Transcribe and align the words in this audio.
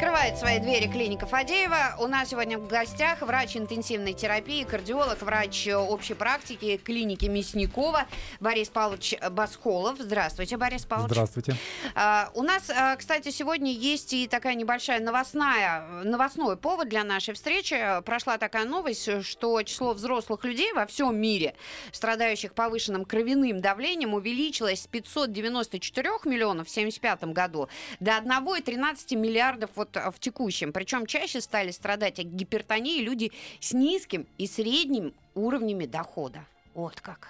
Открывает 0.00 0.38
свои 0.38 0.58
двери 0.60 0.86
клиника 0.86 1.26
Фадеева. 1.26 1.96
У 1.98 2.06
нас 2.06 2.30
сегодня 2.30 2.58
в 2.58 2.66
гостях 2.66 3.20
врач 3.20 3.54
интенсивной 3.54 4.14
терапии, 4.14 4.64
кардиолог, 4.64 5.20
врач 5.20 5.68
общей 5.68 6.14
практики 6.14 6.78
клиники 6.78 7.26
Мясникова 7.26 8.06
Борис 8.40 8.70
Павлович 8.70 9.16
Басхолов. 9.30 9.98
Здравствуйте, 9.98 10.56
Борис 10.56 10.86
Павлович. 10.86 11.10
Здравствуйте. 11.10 11.54
А, 11.94 12.30
у 12.32 12.42
нас, 12.42 12.70
а, 12.70 12.96
кстати, 12.96 13.28
сегодня 13.28 13.72
есть 13.72 14.14
и 14.14 14.26
такая 14.26 14.54
небольшая 14.54 15.00
новостная, 15.00 15.86
новостной 16.02 16.56
повод 16.56 16.88
для 16.88 17.04
нашей 17.04 17.34
встречи. 17.34 17.78
Прошла 18.06 18.38
такая 18.38 18.64
новость, 18.64 19.22
что 19.22 19.62
число 19.64 19.92
взрослых 19.92 20.46
людей 20.46 20.72
во 20.72 20.86
всем 20.86 21.14
мире, 21.14 21.54
страдающих 21.92 22.54
повышенным 22.54 23.04
кровяным 23.04 23.60
давлением, 23.60 24.14
увеличилось 24.14 24.80
с 24.80 24.86
594 24.86 26.08
миллионов 26.24 26.68
в 26.68 26.70
1975 26.70 27.34
году 27.34 27.68
до 28.00 28.12
1,13 28.12 29.14
миллиардов 29.16 29.68
вот 29.74 29.89
в 29.96 30.18
текущем. 30.18 30.72
Причем 30.72 31.06
чаще 31.06 31.40
стали 31.40 31.70
страдать 31.70 32.18
от 32.18 32.26
гипертонии 32.26 33.02
люди 33.02 33.32
с 33.60 33.72
низким 33.72 34.26
и 34.38 34.46
средним 34.46 35.12
уровнями 35.34 35.86
дохода. 35.86 36.44
Вот 36.74 37.00
как. 37.00 37.28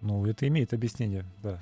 Ну, 0.00 0.26
это 0.26 0.46
имеет 0.48 0.72
объяснение, 0.74 1.24
да. 1.42 1.58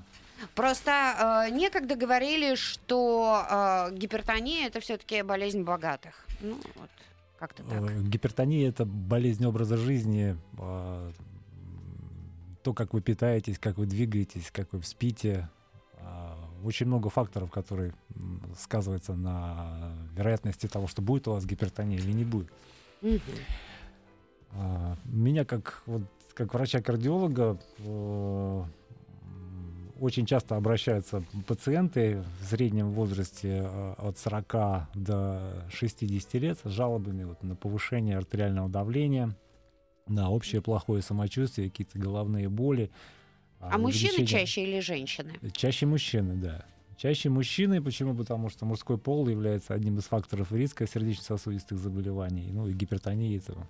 Просто 0.55 1.46
э, 1.46 1.51
некогда 1.51 1.95
говорили, 1.95 2.57
что 2.57 3.45
э, 3.49 3.95
гипертония 3.96 4.66
это 4.66 4.80
все-таки 4.80 5.23
болезнь 5.23 5.63
богатых. 5.63 6.26
Ну, 6.41 6.57
вот 6.74 6.91
как-то 7.38 7.63
так. 7.63 7.80
Э, 7.80 8.02
Гипертония 8.02 8.69
это 8.69 8.85
болезнь 8.85 9.45
образа 9.46 9.76
жизни. 9.76 10.37
э, 10.59 11.13
То, 12.65 12.74
как 12.74 12.93
вы 12.93 13.01
питаетесь, 13.01 13.59
как 13.59 13.79
вы 13.79 13.87
двигаетесь, 13.87 14.51
как 14.51 14.73
вы 14.73 14.82
спите. 14.82 15.48
Очень 16.65 16.87
много 16.87 17.10
факторов, 17.10 17.51
которые 17.51 17.95
сказываются 18.59 19.15
на 19.15 19.93
вероятности 20.15 20.66
того, 20.66 20.87
что 20.87 21.02
будет 21.02 21.29
у 21.29 21.32
вас 21.32 21.45
гипертония 21.45 21.99
или 21.99 22.13
не 22.13 22.24
будет. 22.24 22.49
А, 24.52 24.96
Меня 25.04 25.45
как, 25.45 25.82
вот, 25.87 26.02
как 26.35 26.54
врача-кардиолога 26.54 27.59
э, 27.79 28.65
очень 30.02 30.27
часто 30.27 30.57
обращаются 30.57 31.24
пациенты 31.46 32.24
в 32.41 32.45
среднем 32.46 32.91
возрасте 32.91 33.63
э, 33.65 33.95
от 33.99 34.19
40 34.19 34.88
до 34.95 35.65
60 35.71 36.35
лет 36.35 36.59
с 36.63 36.69
жалобами 36.69 37.24
вот, 37.24 37.43
на 37.43 37.54
повышение 37.54 38.19
артериального 38.19 38.69
давления, 38.69 39.37
на 40.09 40.29
общее 40.30 40.60
плохое 40.60 41.02
самочувствие, 41.02 41.71
какие-то 41.71 41.99
головные 41.99 42.49
боли. 42.49 42.91
А 43.71 43.79
мужчины 43.79 44.13
увеличение- 44.15 44.27
чаще 44.46 44.63
или 44.65 44.80
женщины? 44.80 45.32
Чаще 45.52 45.87
мужчины, 45.87 46.35
да. 46.35 46.65
Чаще 46.96 47.29
мужчины. 47.30 47.82
Почему? 47.82 48.15
Потому 48.15 48.49
что 48.49 48.65
мужской 48.65 48.99
пол 48.99 49.29
является 49.29 49.74
одним 49.74 49.99
из 49.99 50.04
факторов 50.04 50.52
риска 50.52 50.87
сердечно-сосудистых 50.87 51.79
заболеваний, 51.79 52.51
ну 52.52 52.69
и 52.69 52.73
гипертонии 52.73 53.37
этого 53.37 53.69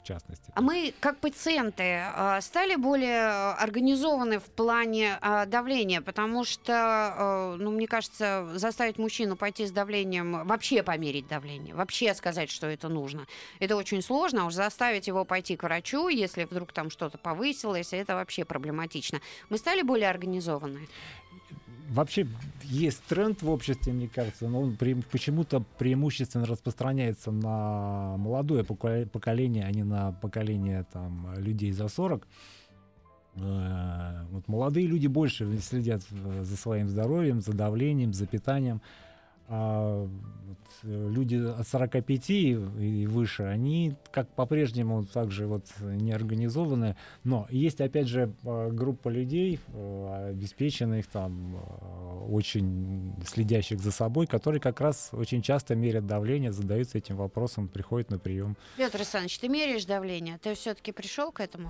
в 0.00 0.06
частности. 0.06 0.52
А 0.54 0.60
мы, 0.60 0.94
как 1.00 1.18
пациенты, 1.18 1.82
э, 1.82 2.40
стали 2.40 2.76
более 2.76 3.28
э, 3.28 3.52
организованы 3.52 4.38
в 4.38 4.44
плане 4.44 5.18
э, 5.20 5.46
давления, 5.46 6.00
потому 6.00 6.44
что, 6.44 7.56
ну, 7.58 7.70
мне 7.70 7.86
кажется, 7.86 8.48
заставить 8.54 8.98
мужчину 8.98 9.36
пойти 9.36 9.66
с 9.66 9.70
давлением, 9.70 10.46
вообще 10.46 10.82
померить 10.82 11.28
давление, 11.28 11.74
вообще 11.74 12.14
сказать, 12.14 12.50
что 12.50 12.66
это 12.66 12.88
нужно, 12.88 13.26
это 13.58 13.76
очень 13.76 14.02
сложно, 14.02 14.42
а 14.42 14.46
уж 14.46 14.54
заставить 14.54 15.06
его 15.06 15.24
пойти 15.24 15.56
к 15.56 15.62
врачу, 15.62 16.08
если 16.08 16.44
вдруг 16.44 16.72
там 16.72 16.90
что-то 16.90 17.18
повысилось, 17.18 17.92
это 17.92 18.14
вообще 18.14 18.44
проблематично. 18.44 19.20
Мы 19.48 19.58
стали 19.58 19.82
более 19.82 20.10
организованы. 20.10 20.88
Вообще 21.90 22.26
есть 22.62 23.02
тренд 23.04 23.42
в 23.42 23.50
обществе, 23.50 23.92
мне 23.92 24.08
кажется, 24.08 24.48
но 24.48 24.62
он 24.62 24.70
пре- 24.72 25.04
почему-то 25.10 25.60
преимущественно 25.78 26.46
распространяется 26.46 27.30
на 27.30 28.16
молодое 28.16 28.64
поколе- 28.64 29.06
поколение, 29.06 29.66
а 29.66 29.70
не 29.70 29.82
на 29.84 30.12
поколение 30.12 30.86
там, 30.92 31.34
людей 31.36 31.72
за 31.72 31.88
40. 31.88 32.26
Э, 33.36 34.24
Вот 34.30 34.48
молодые 34.48 34.86
люди 34.86 35.06
больше 35.08 35.58
следят 35.60 36.02
э, 36.10 36.42
за 36.44 36.56
своим 36.56 36.88
здоровьем, 36.88 37.40
за 37.40 37.52
давлением, 37.52 38.12
за 38.12 38.26
питанием. 38.26 38.80
А 39.48 40.08
вот, 40.08 40.58
люди 40.82 41.36
от 41.36 41.68
45 41.68 42.30
и 42.30 42.52
и 42.80 43.06
выше, 43.06 43.42
они 43.42 43.94
как 44.10 44.28
по-прежнему 44.34 45.04
также 45.04 45.46
вот 45.46 45.66
не 45.80 46.12
организованы. 46.12 46.96
Но 47.24 47.46
есть, 47.50 47.80
опять 47.80 48.08
же, 48.08 48.32
э, 48.44 48.70
группа 48.70 49.08
людей, 49.10 49.60
э, 49.68 50.28
обеспеченных 50.30 51.06
там, 51.08 51.56
э, 51.56 52.26
очень 52.30 53.12
следящих 53.26 53.80
за 53.80 53.92
собой, 53.92 54.26
которые 54.26 54.60
как 54.60 54.80
раз 54.80 55.10
очень 55.12 55.42
часто 55.42 55.74
мерят 55.74 56.06
давление, 56.06 56.52
задаются 56.52 56.96
этим 56.98 57.16
вопросом, 57.16 57.68
приходят 57.68 58.10
на 58.10 58.18
прием. 58.18 58.56
Петр 58.76 58.96
Александрович, 58.96 59.38
ты 59.38 59.48
меряешь 59.48 59.84
давление? 59.84 60.38
Ты 60.38 60.54
все-таки 60.54 60.92
пришел 60.92 61.32
к 61.32 61.40
этому? 61.40 61.68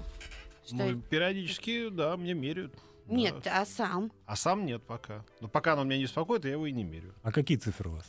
Что- 0.67 0.77
Ну, 0.77 1.01
периодически, 1.11 1.89
да, 1.89 2.17
мне 2.17 2.35
меряют. 2.35 2.73
Да. 3.07 3.15
Нет, 3.15 3.47
а 3.47 3.65
сам? 3.67 4.13
А 4.27 4.37
сам 4.37 4.65
нет 4.67 4.83
пока. 4.83 5.25
Но 5.41 5.49
пока 5.49 5.75
оно 5.75 5.85
меня 5.85 5.99
не 5.99 6.05
беспокоит, 6.05 6.45
я 6.45 6.53
его 6.53 6.67
и 6.67 6.73
не 6.73 6.85
мерю. 6.85 7.15
А 7.23 7.33
какие 7.33 7.57
цифры 7.59 7.91
у 7.91 7.95
вас? 7.95 8.07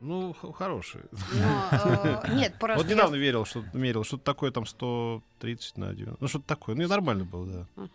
Ну, 0.00 0.32
х- 0.32 0.52
хорошие. 0.52 1.04
Но, 1.12 2.22
э, 2.24 2.34
нет, 2.34 2.56
просто... 2.60 2.82
Вот 2.82 2.90
недавно 2.90 3.16
верил, 3.16 3.44
что 3.44 3.62
мерил, 3.74 4.02
что-то 4.04 4.24
такое 4.24 4.50
там 4.50 4.64
130 4.64 5.76
на 5.76 5.92
90. 5.94 6.16
Ну, 6.22 6.28
что-то 6.28 6.46
такое. 6.46 6.74
Ну, 6.74 6.82
и 6.82 6.86
нормально 6.86 7.24
было, 7.24 7.46
да. 7.76 7.88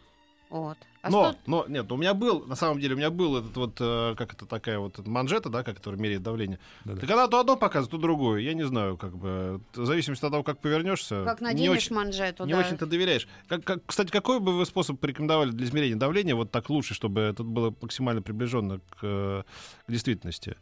Вот. 0.50 0.78
А 1.02 1.10
но, 1.10 1.32
что- 1.32 1.40
но, 1.46 1.66
нет, 1.68 1.92
у 1.92 1.98
меня 1.98 2.14
был, 2.16 2.46
на 2.48 2.56
самом 2.56 2.80
деле, 2.80 2.96
у 2.96 2.98
меня 2.98 3.10
был 3.12 3.38
этот 3.38 3.56
вот, 3.58 3.76
э, 3.80 4.16
как 4.18 4.34
это 4.34 4.46
такая 4.46 4.80
вот 4.80 5.06
манжета, 5.06 5.50
да, 5.50 5.64
которая 5.64 6.00
меряет 6.02 6.24
давление. 6.24 6.60
Да-да. 6.84 7.02
Так 7.02 7.10
она 7.12 7.28
то 7.28 7.40
одно 7.40 7.58
показывает, 7.58 7.92
то 7.92 7.98
другое. 7.98 8.42
Я 8.42 8.54
не 8.56 8.64
знаю, 8.66 8.98
как 8.98 9.16
бы, 9.16 9.62
в 9.76 9.86
зависимости 9.86 10.26
от 10.26 10.32
того, 10.32 10.44
как 10.44 10.60
повернешься. 10.60 11.24
Как 11.26 11.42
не 11.42 11.46
наденешь 11.48 11.78
очень- 11.78 11.96
манжету, 11.96 12.46
Не 12.46 12.54
да. 12.54 12.60
очень-то 12.60 12.86
доверяешь. 12.88 13.28
Как, 13.48 13.64
как, 13.64 13.86
кстати, 13.86 14.10
какой 14.10 14.40
бы 14.40 14.54
вы 14.58 14.66
способ 14.66 15.00
порекомендовали 15.00 15.52
для 15.52 15.66
измерения 15.68 15.96
давления 15.98 16.36
вот 16.36 16.50
так 16.52 16.70
лучше, 16.70 16.94
чтобы 16.96 17.22
это 17.22 17.44
было 17.44 17.74
максимально 17.82 18.22
приближенно 18.24 18.80
к, 18.80 18.98
э, 19.04 19.44
к 19.88 19.92
действительности? 19.92 20.56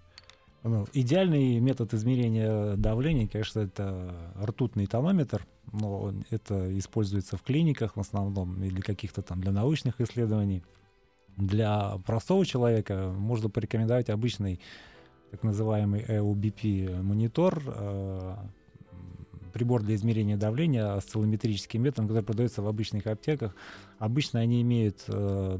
Ну, 0.64 0.88
идеальный 0.94 1.60
метод 1.60 1.94
измерения 1.94 2.78
давления, 2.78 3.28
конечно, 3.28 3.60
это 3.60 4.16
ртутный 4.42 4.88
тонометр, 4.88 5.46
но 5.74 6.14
это 6.30 6.78
используется 6.80 7.36
в 7.36 7.42
клиниках 7.42 7.98
в 7.98 8.00
основном 8.00 8.64
или 8.64 8.80
каких-то 8.80 9.22
там 9.22 9.42
для 9.42 9.52
научных 9.52 10.00
исследований. 10.00 10.64
Для 11.36 11.98
простого 12.06 12.46
человека 12.46 13.14
можно 13.14 13.50
порекомендовать 13.50 14.10
обычный 14.10 14.62
так 15.32 15.44
называемый 15.44 16.02
EUBP 16.02 17.02
монитор, 17.02 17.62
э, 17.66 18.36
прибор 19.52 19.82
для 19.82 19.96
измерения 19.96 20.38
давления 20.38 20.94
осциллометрическим 20.94 21.82
методом, 21.82 22.08
который 22.08 22.24
продается 22.24 22.62
в 22.62 22.68
обычных 22.68 23.08
аптеках. 23.08 23.54
Обычно 23.98 24.40
они 24.40 24.62
имеют 24.62 25.04
э, 25.08 25.60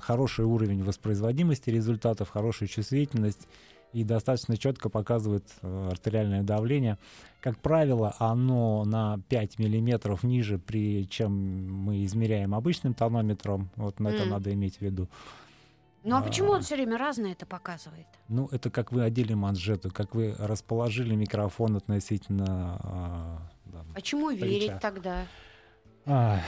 хороший 0.00 0.46
уровень 0.46 0.82
воспроизводимости 0.82 1.68
результатов, 1.68 2.30
хорошую 2.30 2.68
чувствительность 2.68 3.48
и 3.94 4.02
достаточно 4.02 4.56
четко 4.56 4.88
показывает 4.90 5.44
э, 5.62 5.88
артериальное 5.90 6.42
давление. 6.42 6.98
Как 7.40 7.58
правило, 7.58 8.14
оно 8.18 8.84
на 8.84 9.20
5 9.28 9.58
миллиметров 9.60 10.24
ниже, 10.24 10.58
при 10.58 11.08
чем 11.08 11.32
мы 11.84 12.04
измеряем 12.04 12.54
обычным 12.54 12.92
тонометром. 12.92 13.70
Вот 13.76 14.00
на 14.00 14.08
это 14.08 14.24
М. 14.24 14.30
надо 14.30 14.52
иметь 14.52 14.78
в 14.78 14.80
виду. 14.82 15.08
Ну 16.02 16.16
а 16.16 16.20
почему 16.22 16.52
А. 16.52 16.56
он 16.56 16.62
все 16.62 16.74
время 16.74 16.98
разное 16.98 17.32
это 17.32 17.46
показывает? 17.46 18.06
Ну, 18.28 18.48
это 18.50 18.68
как 18.70 18.92
вы 18.92 19.02
одели 19.04 19.32
манжету, 19.32 19.90
как 19.90 20.14
вы 20.14 20.34
расположили 20.38 21.14
микрофон 21.14 21.76
относительно... 21.76 22.78
а, 22.82 23.38
да, 23.66 23.84
А 23.94 24.00
чему 24.02 24.28
Плеча. 24.28 24.44
верить 24.46 24.80
тогда? 24.80 25.24
А, 26.06 26.40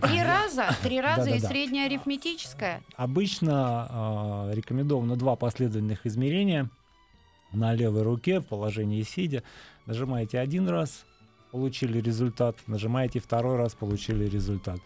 Три 0.00 0.22
раза? 0.22 0.66
Три 0.82 1.00
раза 1.00 1.30
и 1.30 1.34
Да-да-да. 1.34 1.48
средняя 1.48 1.86
арифметическая? 1.86 2.82
Обычно 2.96 3.86
а, 3.88 4.50
рекомендовано 4.52 5.16
два 5.16 5.36
последовательных 5.36 6.06
измерения 6.06 6.68
на 7.52 7.74
левой 7.74 8.02
руке 8.02 8.40
в 8.40 8.46
положении 8.46 9.02
сидя. 9.02 9.42
Нажимаете 9.86 10.38
один 10.38 10.68
раз, 10.68 11.04
получили 11.50 12.00
результат, 12.00 12.56
нажимаете 12.66 13.20
второй 13.20 13.56
раз, 13.56 13.74
получили 13.74 14.26
результат. 14.28 14.80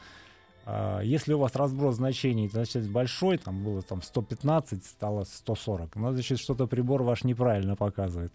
А, 0.67 1.01
Если 1.01 1.33
у 1.33 1.39
вас 1.39 1.55
разброс 1.55 1.97
значений, 1.97 2.49
значит, 2.49 2.91
большой, 2.91 3.39
там 3.39 3.63
было 3.65 3.83
там 3.83 4.03
115, 4.03 4.85
стало 4.85 5.25
140, 5.25 5.97
ну, 5.97 6.13
значит, 6.13 6.39
что-то 6.39 6.67
прибор 6.67 7.03
ваш 7.03 7.25
неправильно 7.25 7.77
показывает. 7.77 8.33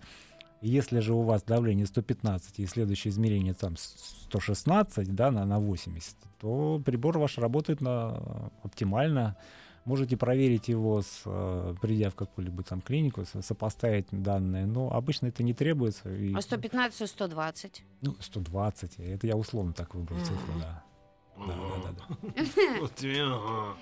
Если 0.61 0.99
же 0.99 1.13
у 1.13 1.21
вас 1.23 1.41
давление 1.43 1.85
115 1.87 2.59
и 2.59 2.65
следующее 2.67 3.09
измерение 3.11 3.53
там 3.53 3.75
116 3.77 5.13
да, 5.15 5.31
на, 5.31 5.45
на 5.45 5.59
80, 5.59 6.15
то 6.39 6.81
прибор 6.85 7.17
ваш 7.17 7.37
работает 7.37 7.81
на, 7.81 8.51
оптимально. 8.63 9.35
Можете 9.83 10.15
проверить 10.15 10.67
его, 10.67 11.01
с, 11.01 11.23
э, 11.25 11.75
придя 11.81 12.11
в 12.11 12.15
какую-либо 12.15 12.61
там 12.61 12.81
клинику, 12.81 13.25
со- 13.25 13.41
сопоставить 13.41 14.05
данные. 14.11 14.67
Но 14.67 14.93
обычно 14.93 15.25
это 15.27 15.41
не 15.41 15.55
требуется. 15.55 16.07
и- 16.13 16.35
А 16.35 16.41
115 16.41 17.01
и 17.01 17.07
120? 17.07 17.83
ну, 18.01 18.15
120. 18.19 18.99
Это 18.99 19.25
я 19.25 19.35
условно 19.35 19.73
так 19.73 19.95
выбрал 19.95 20.19
цифру, 20.19 20.53
да. 20.59 20.83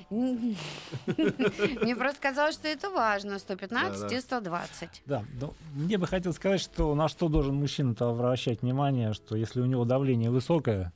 Мне 0.10 1.96
просто 1.96 2.22
казалось, 2.22 2.56
что 2.56 2.68
это 2.68 2.90
важно. 2.90 3.40
115 3.40 4.02
Да-да. 4.02 4.16
и 4.16 4.22
120. 4.22 5.04
Да, 5.06 5.24
но 5.42 5.54
мне 5.74 5.98
бы 5.98 6.08
хотелось 6.08 6.38
сказать, 6.38 6.62
что 6.62 6.94
на 6.96 7.08
что 7.10 7.28
должен 7.28 7.56
мужчина-то 7.56 8.10
обращать 8.10 8.62
внимание, 8.62 9.14
что 9.14 9.36
если 9.36 9.62
у 9.62 9.66
него 9.66 9.86
давление 9.86 10.30
высокое, 10.30 10.94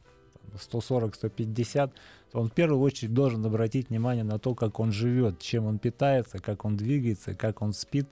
140-150, 0.53 1.91
то 2.31 2.39
он 2.39 2.49
в 2.49 2.53
первую 2.53 2.81
очередь 2.81 3.13
должен 3.13 3.45
обратить 3.45 3.89
внимание 3.89 4.23
на 4.23 4.39
то, 4.39 4.55
как 4.55 4.79
он 4.79 4.91
живет, 4.91 5.39
чем 5.39 5.65
он 5.65 5.79
питается, 5.79 6.39
как 6.39 6.65
он 6.65 6.77
двигается, 6.77 7.35
как 7.35 7.61
он 7.61 7.73
спит, 7.73 8.07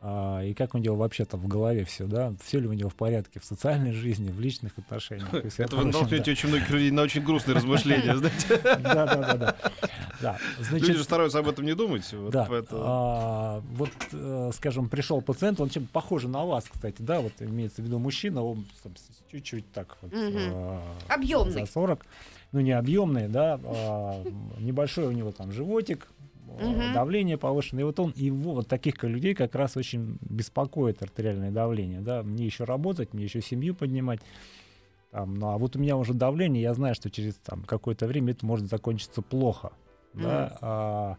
а, 0.00 0.42
и 0.42 0.54
как 0.54 0.74
у 0.74 0.78
него 0.78 0.94
вообще-то 0.96 1.36
в 1.36 1.48
голове 1.48 1.84
все, 1.84 2.06
да, 2.06 2.32
все 2.44 2.60
ли 2.60 2.68
у 2.68 2.72
него 2.72 2.88
в 2.88 2.94
порядке 2.94 3.40
в 3.40 3.44
социальной 3.44 3.92
жизни, 3.92 4.30
в 4.30 4.38
личных 4.38 4.78
отношениях. 4.78 5.32
Это 5.34 5.76
вы 5.76 5.82
да. 5.82 5.86
натолкнете 5.86 6.30
очень 6.30 6.48
многих 6.50 6.70
людей 6.70 6.90
на 6.92 7.02
очень 7.02 7.22
грустные 7.22 7.56
размышления, 7.56 8.16
знаете. 8.16 8.60
Да, 8.62 8.76
да, 8.76 9.34
да, 9.34 9.56
да. 10.20 10.38
Люди 10.70 10.92
же 10.92 11.02
стараются 11.02 11.40
об 11.40 11.48
этом 11.48 11.64
не 11.64 11.74
думать. 11.74 12.12
вот 12.12 12.30
да, 12.30 12.48
а, 12.70 13.60
вот, 13.72 13.90
э, 14.12 14.50
скажем, 14.54 14.88
пришел 14.88 15.20
пациент, 15.20 15.60
он 15.60 15.68
чем 15.68 15.86
похож 15.86 16.24
на 16.24 16.44
вас, 16.44 16.64
кстати, 16.70 17.02
да, 17.02 17.20
вот 17.20 17.32
имеется 17.40 17.82
в 17.82 17.84
виду 17.84 17.98
мужчина, 17.98 18.42
он 18.44 18.66
чуть-чуть 19.30 19.72
так 19.72 19.96
вот 20.00 20.12
э, 20.14 20.80
Объемный. 21.08 21.52
за 21.52 21.66
40, 21.66 22.06
ну 22.52 22.60
не 22.60 22.72
объемный, 22.72 23.28
да, 23.28 23.60
а, 23.64 24.22
небольшой 24.58 25.06
у 25.06 25.12
него 25.12 25.32
там 25.32 25.52
животик, 25.52 26.08
Мгм. 26.56 26.92
давление 26.92 27.36
повышенное, 27.36 27.82
и 27.82 27.84
вот 27.84 28.00
он, 28.00 28.12
его, 28.16 28.54
вот 28.54 28.68
таких 28.68 29.02
людей 29.02 29.34
как 29.34 29.54
раз 29.54 29.76
очень 29.76 30.18
беспокоит 30.20 31.02
артериальное 31.02 31.50
давление, 31.50 32.00
да, 32.00 32.22
мне 32.22 32.46
еще 32.46 32.64
работать, 32.64 33.12
мне 33.14 33.24
еще 33.24 33.40
семью 33.40 33.74
поднимать, 33.74 34.20
там, 35.10 35.34
ну, 35.34 35.48
а 35.50 35.58
вот 35.58 35.76
у 35.76 35.78
меня 35.78 35.96
уже 35.96 36.14
давление, 36.14 36.62
я 36.62 36.74
знаю, 36.74 36.94
что 36.94 37.10
через 37.10 37.34
там, 37.36 37.62
какое-то 37.64 38.06
время 38.06 38.32
это 38.32 38.44
может 38.44 38.68
закончиться 38.68 39.22
плохо. 39.22 39.72
Да? 40.14 40.58
А, 40.60 41.16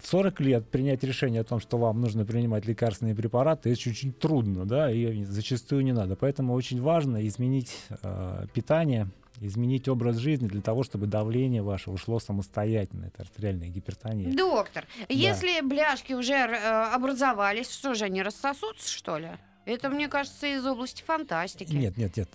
в 0.00 0.06
40 0.06 0.40
лет 0.40 0.68
принять 0.70 1.04
решение 1.04 1.42
о 1.42 1.44
том, 1.44 1.60
что 1.60 1.76
вам 1.76 2.00
нужно 2.00 2.24
принимать 2.24 2.66
лекарственные 2.66 3.14
препараты, 3.14 3.70
это 3.70 3.90
очень 3.90 4.12
трудно, 4.12 4.64
да, 4.64 4.90
и 4.90 5.24
зачастую 5.24 5.84
не 5.84 5.92
надо. 5.92 6.16
Поэтому 6.16 6.54
очень 6.54 6.80
важно 6.80 7.26
изменить 7.26 7.76
э, 8.02 8.46
питание, 8.54 9.08
изменить 9.40 9.88
образ 9.88 10.16
жизни 10.16 10.46
для 10.46 10.60
того, 10.60 10.82
чтобы 10.82 11.06
давление 11.06 11.62
ваше 11.62 11.90
ушло 11.90 12.20
самостоятельно. 12.20 13.06
Это 13.06 13.22
артериальная 13.22 13.68
гипертония. 13.68 14.34
Доктор, 14.36 14.86
если 15.08 15.60
бляшки 15.62 16.12
уже 16.12 16.34
э, 16.34 16.92
образовались, 16.94 17.70
что 17.70 17.94
же 17.94 18.04
они 18.04 18.22
рассосутся, 18.22 18.88
что 18.88 19.18
ли? 19.18 19.30
Это, 19.64 19.88
мне 19.88 20.08
кажется, 20.08 20.46
из 20.46 20.64
области 20.66 21.02
фантастики. 21.02 21.72
Нет, 21.74 21.96
нет, 21.96 22.16
нет. 22.16 22.28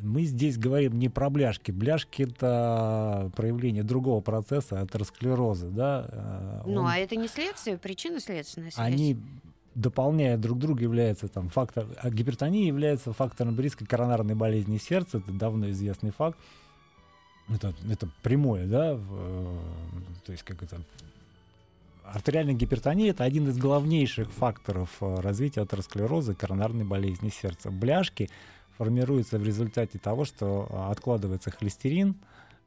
Мы 0.00 0.22
здесь 0.24 0.56
говорим 0.56 0.98
не 0.98 1.08
про 1.08 1.28
бляшки. 1.28 1.72
Бляшки 1.72 2.22
это 2.22 3.30
проявление 3.34 3.82
другого 3.82 4.20
процесса 4.20 4.80
атеросклероза, 4.80 5.66
да. 5.68 6.08
э, 6.10 6.62
Ну, 6.66 6.82
он- 6.82 6.86
а 6.86 6.98
это 6.98 7.16
не 7.16 7.26
следствие, 7.28 7.78
причина 7.78 8.20
следственная 8.20 8.70
связь. 8.70 8.86
они 8.86 9.16
дополняя 9.78 10.36
друг 10.36 10.58
друга 10.58 10.82
являются 10.82 11.28
там 11.28 11.48
фактор 11.48 11.86
а 11.98 12.10
гипертония 12.10 12.66
является 12.66 13.12
фактором 13.12 13.58
риска 13.58 13.86
коронарной 13.86 14.34
болезни 14.34 14.78
сердца 14.78 15.18
это 15.18 15.32
давно 15.32 15.70
известный 15.70 16.10
факт. 16.10 16.38
Это, 17.48 17.72
это 17.90 18.08
прямое 18.22 18.66
да 18.66 18.94
в, 18.94 19.06
э, 19.10 19.58
то 20.26 20.32
есть 20.32 20.42
как 20.42 20.62
это 20.62 20.80
артериальная 22.04 22.54
гипертония 22.54 23.10
это 23.10 23.24
один 23.24 23.48
из 23.48 23.56
главнейших 23.56 24.30
факторов 24.32 24.90
э, 25.00 25.20
развития 25.20 25.62
атеросклероза 25.62 26.34
коронарной 26.34 26.84
болезни 26.84 27.30
сердца. 27.30 27.70
Бляшки 27.70 28.28
формируются 28.76 29.38
в 29.38 29.44
результате 29.44 29.98
того 29.98 30.24
что 30.24 30.66
э, 30.68 30.90
откладывается 30.90 31.50
холестерин 31.52 32.16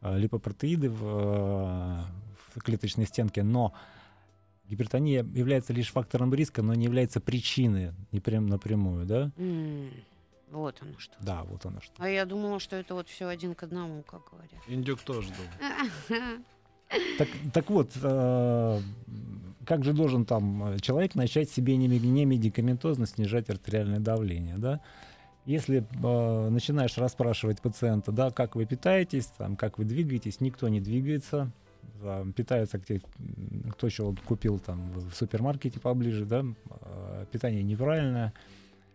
липопротеиды 0.01 0.89
в, 0.89 2.07
в 2.55 2.61
клеточной 2.63 3.05
стенке 3.05 3.43
но 3.43 3.73
гипертония 4.71 5.23
является 5.23 5.73
лишь 5.73 5.91
фактором 5.91 6.33
риска, 6.33 6.61
но 6.61 6.73
не 6.73 6.85
является 6.85 7.19
причиной 7.19 7.91
не 8.11 8.19
прям 8.21 8.47
напрямую, 8.47 9.05
да? 9.05 9.31
М, 9.37 9.91
Вот 10.49 10.77
оно 10.81 10.97
что. 10.97 11.13
Да, 11.21 11.43
вот 11.43 11.65
оно 11.65 11.81
что. 11.81 11.93
А 11.97 12.09
я 12.09 12.25
думала, 12.25 12.59
что 12.59 12.75
это 12.77 12.93
вот 12.95 13.07
все 13.09 13.27
один 13.27 13.53
к 13.53 13.63
одному, 13.63 14.01
как 14.03 14.21
говорят. 14.31 14.51
Индюк 14.67 15.01
тоже 15.01 15.29
думал. 15.29 16.09
Так, 17.17 17.27
так 17.53 17.69
вот, 17.69 17.91
э, 18.03 18.81
как 19.65 19.85
же 19.85 19.93
должен 19.93 20.25
там 20.25 20.77
человек 20.81 21.15
начать 21.15 21.49
себе 21.49 21.77
не, 21.77 21.87
не 21.87 22.25
медикаментозно 22.25 23.05
снижать 23.05 23.49
артериальное 23.49 23.99
давление, 23.99 24.57
да? 24.57 24.81
Если 25.45 25.85
э, 26.03 26.49
начинаешь 26.49 26.97
расспрашивать 26.97 27.61
пациента, 27.61 28.11
да, 28.11 28.29
как 28.29 28.55
вы 28.57 28.65
питаетесь, 28.65 29.27
там, 29.37 29.55
как 29.55 29.77
вы 29.77 29.85
двигаетесь, 29.85 30.41
никто 30.41 30.67
не 30.67 30.81
двигается, 30.81 31.49
да, 32.01 32.25
питается 32.35 32.77
где, 32.77 33.01
кто 33.71 33.87
еще 33.87 34.03
вот 34.03 34.19
купил 34.21 34.59
там 34.59 34.91
в 34.91 35.13
супермаркете 35.13 35.79
поближе, 35.79 36.25
да, 36.25 36.43
э, 36.43 37.25
питание 37.31 37.63
неправильное, 37.63 38.33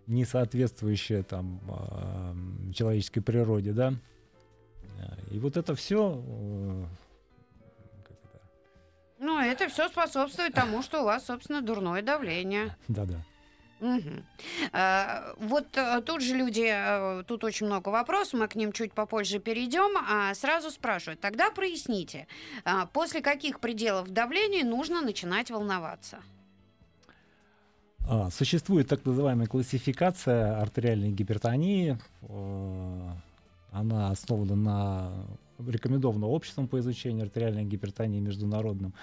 не 0.07 0.25
соответствующее 0.25 1.23
там 1.23 1.61
э, 1.69 2.73
человеческой 2.73 3.21
природе, 3.21 3.73
да. 3.73 3.95
Э, 4.99 5.35
И 5.35 5.39
вот 5.39 5.57
это 5.57 5.75
все 5.75 6.23
Ну, 9.19 9.41
это 9.41 9.69
все 9.69 9.89
способствует 9.89 10.53
тому, 10.53 10.83
что 10.83 11.03
у 11.03 11.05
вас, 11.05 11.25
собственно, 11.27 11.63
дурное 11.63 12.03
давление. 12.03 12.77
Да-да. 12.89 13.25
А, 14.73 15.35
Вот 15.39 15.77
э, 15.77 16.01
тут 16.03 16.23
же 16.23 16.35
люди, 16.35 16.67
э, 16.67 17.23
тут 17.25 17.45
очень 17.45 17.67
много 17.67 17.91
вопросов, 17.91 18.41
мы 18.41 18.49
к 18.49 18.55
ним 18.55 18.73
чуть 18.73 18.93
попозже 18.93 19.39
перейдем. 19.39 19.97
А 20.09 20.35
сразу 20.35 20.71
спрашивают, 20.71 21.21
тогда 21.21 21.51
проясните, 21.51 22.27
а, 22.65 22.87
после 22.87 23.21
каких 23.21 23.61
пределов 23.61 24.11
давления 24.11 24.65
нужно 24.65 25.03
начинать 25.03 25.51
волноваться? 25.51 26.19
А, 28.09 28.31
существует 28.31 28.89
так 28.89 29.05
называемая 29.05 29.47
классификация 29.47 30.61
артериальной 30.61 31.11
гипертонии. 31.11 31.99
Э, 32.23 33.11
Она 33.73 34.11
основана 34.11 34.55
на 34.57 35.13
рекомендованном 35.59 36.31
обществом 36.31 36.69
по 36.69 36.79
изучению 36.79 37.25
артериальной 37.25 37.65
гипертонии 37.65 38.21
международным. 38.21 38.95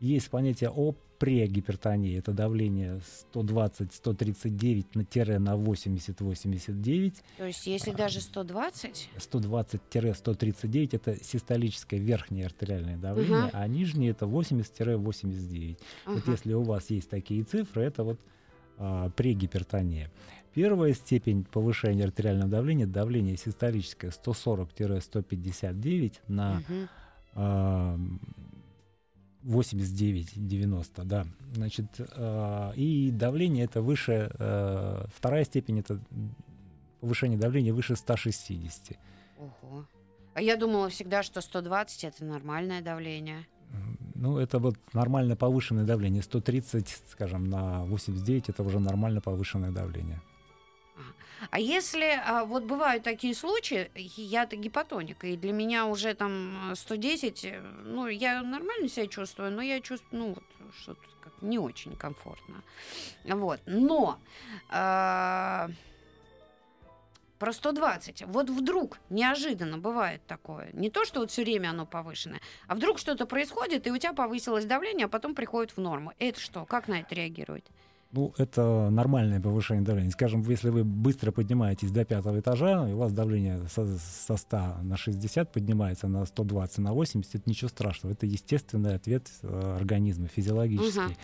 Есть 0.00 0.30
понятие 0.30 0.70
о 0.70 0.94
прегипертонии. 1.24 2.18
Это 2.18 2.32
давление 2.32 3.00
120-139 3.32 4.84
на 4.94 5.04
тире 5.04 5.38
на 5.38 5.54
80-89. 5.56 7.14
То 7.38 7.46
есть, 7.46 7.66
если 7.66 7.92
даже 7.92 8.20
120, 8.20 9.08
120-139 9.16 10.88
это 10.96 11.24
систолическое 11.24 11.98
верхнее 11.98 12.44
артериальное 12.46 12.98
давление, 12.98 13.44
Мгм. 13.44 13.50
а 13.54 13.66
нижнее 13.66 14.10
это 14.10 14.26
80-89. 14.26 15.78
Вот 16.06 16.18
ага. 16.22 16.30
если 16.32 16.52
у 16.52 16.62
вас 16.62 16.90
есть 16.90 17.08
такие 17.08 17.42
цифры, 17.44 17.84
это 17.84 18.04
вот 18.04 18.20
а, 18.76 19.08
прегипертония. 19.10 20.10
Первая 20.52 20.92
степень 20.94 21.44
повышения 21.44 22.04
артериального 22.04 22.50
давления, 22.50 22.86
давление 22.86 23.36
систолическое 23.36 24.10
140-159 24.10 26.20
на 26.28 26.62
Мгм. 26.68 26.88
А, 29.44 29.48
89-90, 29.48 31.04
да. 31.04 31.26
Значит, 31.54 31.86
а, 31.98 32.72
и 32.76 33.10
давление 33.10 33.64
это 33.64 33.82
выше, 33.82 34.30
а, 34.38 35.06
вторая 35.14 35.44
степень 35.44 35.80
это 35.80 36.00
повышение 37.00 37.38
давления 37.38 37.72
выше 37.72 37.96
160. 37.96 38.96
Ого. 39.38 39.86
А 40.34 40.42
я 40.42 40.56
думала 40.56 40.88
всегда, 40.88 41.22
что 41.22 41.40
120 41.40 42.04
это 42.04 42.24
нормальное 42.24 42.82
давление. 42.82 43.46
Ну, 44.14 44.38
это 44.38 44.58
вот 44.58 44.76
нормально 44.92 45.36
повышенное 45.36 45.84
давление. 45.84 46.22
130, 46.22 47.02
скажем, 47.08 47.50
на 47.50 47.84
89 47.84 48.48
это 48.48 48.62
уже 48.62 48.78
нормально 48.78 49.20
повышенное 49.20 49.70
давление. 49.70 50.20
А 51.50 51.58
если 51.58 52.20
а, 52.24 52.44
вот 52.44 52.64
бывают 52.64 53.02
такие 53.02 53.34
случаи, 53.34 53.90
я-то 53.94 54.56
гипотоник, 54.56 55.24
и 55.24 55.36
для 55.36 55.52
меня 55.52 55.86
уже 55.86 56.14
там 56.14 56.72
э, 56.72 56.74
110, 56.74 57.44
э, 57.44 57.60
ну, 57.84 58.06
я 58.06 58.42
нормально 58.42 58.88
себя 58.88 59.06
чувствую, 59.06 59.50
но 59.52 59.62
я 59.62 59.80
чувствую, 59.80 60.20
ну, 60.20 60.28
вот, 60.34 60.74
что-то 60.80 61.00
как 61.22 61.42
не 61.42 61.58
очень 61.58 61.96
комфортно. 61.96 62.62
Вот. 63.24 63.60
Но 63.66 64.18
а, 64.70 65.68
про 67.38 67.52
120. 67.52 68.22
Вот 68.26 68.48
вдруг 68.48 68.98
неожиданно 69.10 69.78
бывает 69.78 70.22
такое. 70.26 70.70
Не 70.72 70.90
то, 70.90 71.04
что 71.04 71.20
вот 71.20 71.30
все 71.30 71.42
время 71.42 71.70
оно 71.70 71.84
повышенное, 71.84 72.40
а 72.66 72.74
вдруг 72.74 72.98
что-то 72.98 73.26
происходит, 73.26 73.86
и 73.86 73.90
у 73.90 73.98
тебя 73.98 74.12
повысилось 74.12 74.64
давление, 74.64 75.06
а 75.06 75.08
потом 75.08 75.34
приходит 75.34 75.76
в 75.76 75.80
норму. 75.80 76.12
Это 76.18 76.40
что? 76.40 76.64
Как 76.64 76.88
на 76.88 77.00
это 77.00 77.14
реагировать? 77.14 77.64
Ну, 78.14 78.32
это 78.38 78.90
нормальное 78.90 79.40
повышение 79.40 79.84
давления. 79.84 80.12
Скажем, 80.12 80.42
если 80.48 80.70
вы 80.70 80.84
быстро 80.84 81.32
поднимаетесь 81.32 81.90
до 81.90 82.04
пятого 82.04 82.38
этажа, 82.38 82.88
и 82.88 82.92
у 82.92 82.98
вас 82.98 83.12
давление 83.12 83.66
со, 83.68 83.84
со 83.98 84.36
100 84.36 84.56
на 84.82 84.96
60 84.96 85.50
поднимается 85.50 86.06
на 86.06 86.24
120, 86.24 86.78
на 86.78 86.92
80, 86.92 87.34
это 87.34 87.50
ничего 87.50 87.68
страшного. 87.68 88.12
Это 88.12 88.26
естественный 88.26 88.94
ответ 88.94 89.28
э, 89.42 89.76
организма, 89.80 90.28
физиологический. 90.28 91.02
Мгм. 91.02 91.16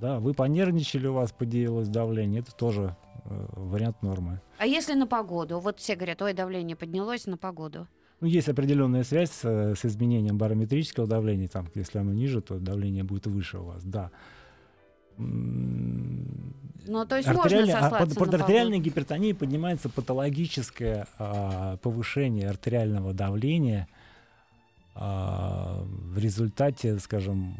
Да, 0.00 0.20
вы 0.20 0.32
понервничали, 0.32 1.06
у 1.06 1.12
вас 1.12 1.32
поднялось 1.32 1.88
давление, 1.88 2.40
это 2.40 2.52
тоже 2.54 2.96
э, 3.24 3.46
вариант 3.52 4.00
нормы. 4.02 4.40
А 4.56 4.66
если 4.66 4.94
на 4.94 5.06
погоду? 5.06 5.60
Вот 5.60 5.78
все 5.80 5.96
говорят, 5.96 6.22
ой, 6.22 6.32
давление 6.32 6.76
поднялось 6.76 7.26
на 7.26 7.36
погоду. 7.36 7.86
Ну, 8.20 8.26
есть 8.26 8.48
определенная 8.48 9.04
связь 9.04 9.40
э, 9.42 9.74
с 9.76 9.84
изменением 9.84 10.38
барометрического 10.38 11.06
давления. 11.06 11.48
Там, 11.48 11.68
если 11.74 11.98
оно 11.98 12.14
ниже, 12.14 12.40
то 12.40 12.58
давление 12.58 13.04
будет 13.04 13.26
выше 13.26 13.58
у 13.58 13.64
вас, 13.64 13.84
да. 13.84 14.10
Ну, 15.18 17.04
то 17.06 17.16
есть 17.16 17.28
можно 17.28 17.42
артериальная- 17.42 17.76
а 17.76 17.82
сослаться 17.90 18.16
под, 18.18 18.30
под 18.30 18.40
артериальной 18.40 18.78
гипертонией 18.78 19.34
поднимается 19.34 19.88
патологическое 19.90 21.06
а, 21.18 21.76
повышение 21.78 22.48
артериального 22.48 23.12
давления 23.12 23.86
а, 24.94 25.82
в 25.84 26.18
результате, 26.18 26.98
скажем, 26.98 27.56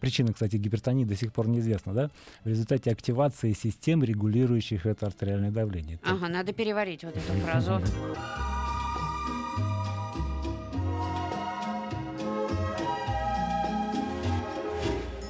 причина, 0.00 0.32
кстати, 0.32 0.56
гипертонии 0.56 1.04
до 1.04 1.16
сих 1.16 1.32
пор 1.32 1.48
неизвестна, 1.48 1.94
да, 1.94 2.10
в 2.44 2.48
результате 2.48 2.90
активации 2.90 3.52
систем, 3.54 4.04
регулирующих 4.04 4.84
это 4.84 5.06
артериальное 5.06 5.50
давление. 5.50 5.98
Ага, 6.04 6.28
надо 6.28 6.52
переварить 6.52 7.02
вот 7.04 7.16
эту 7.16 7.32
фразу. 7.40 7.80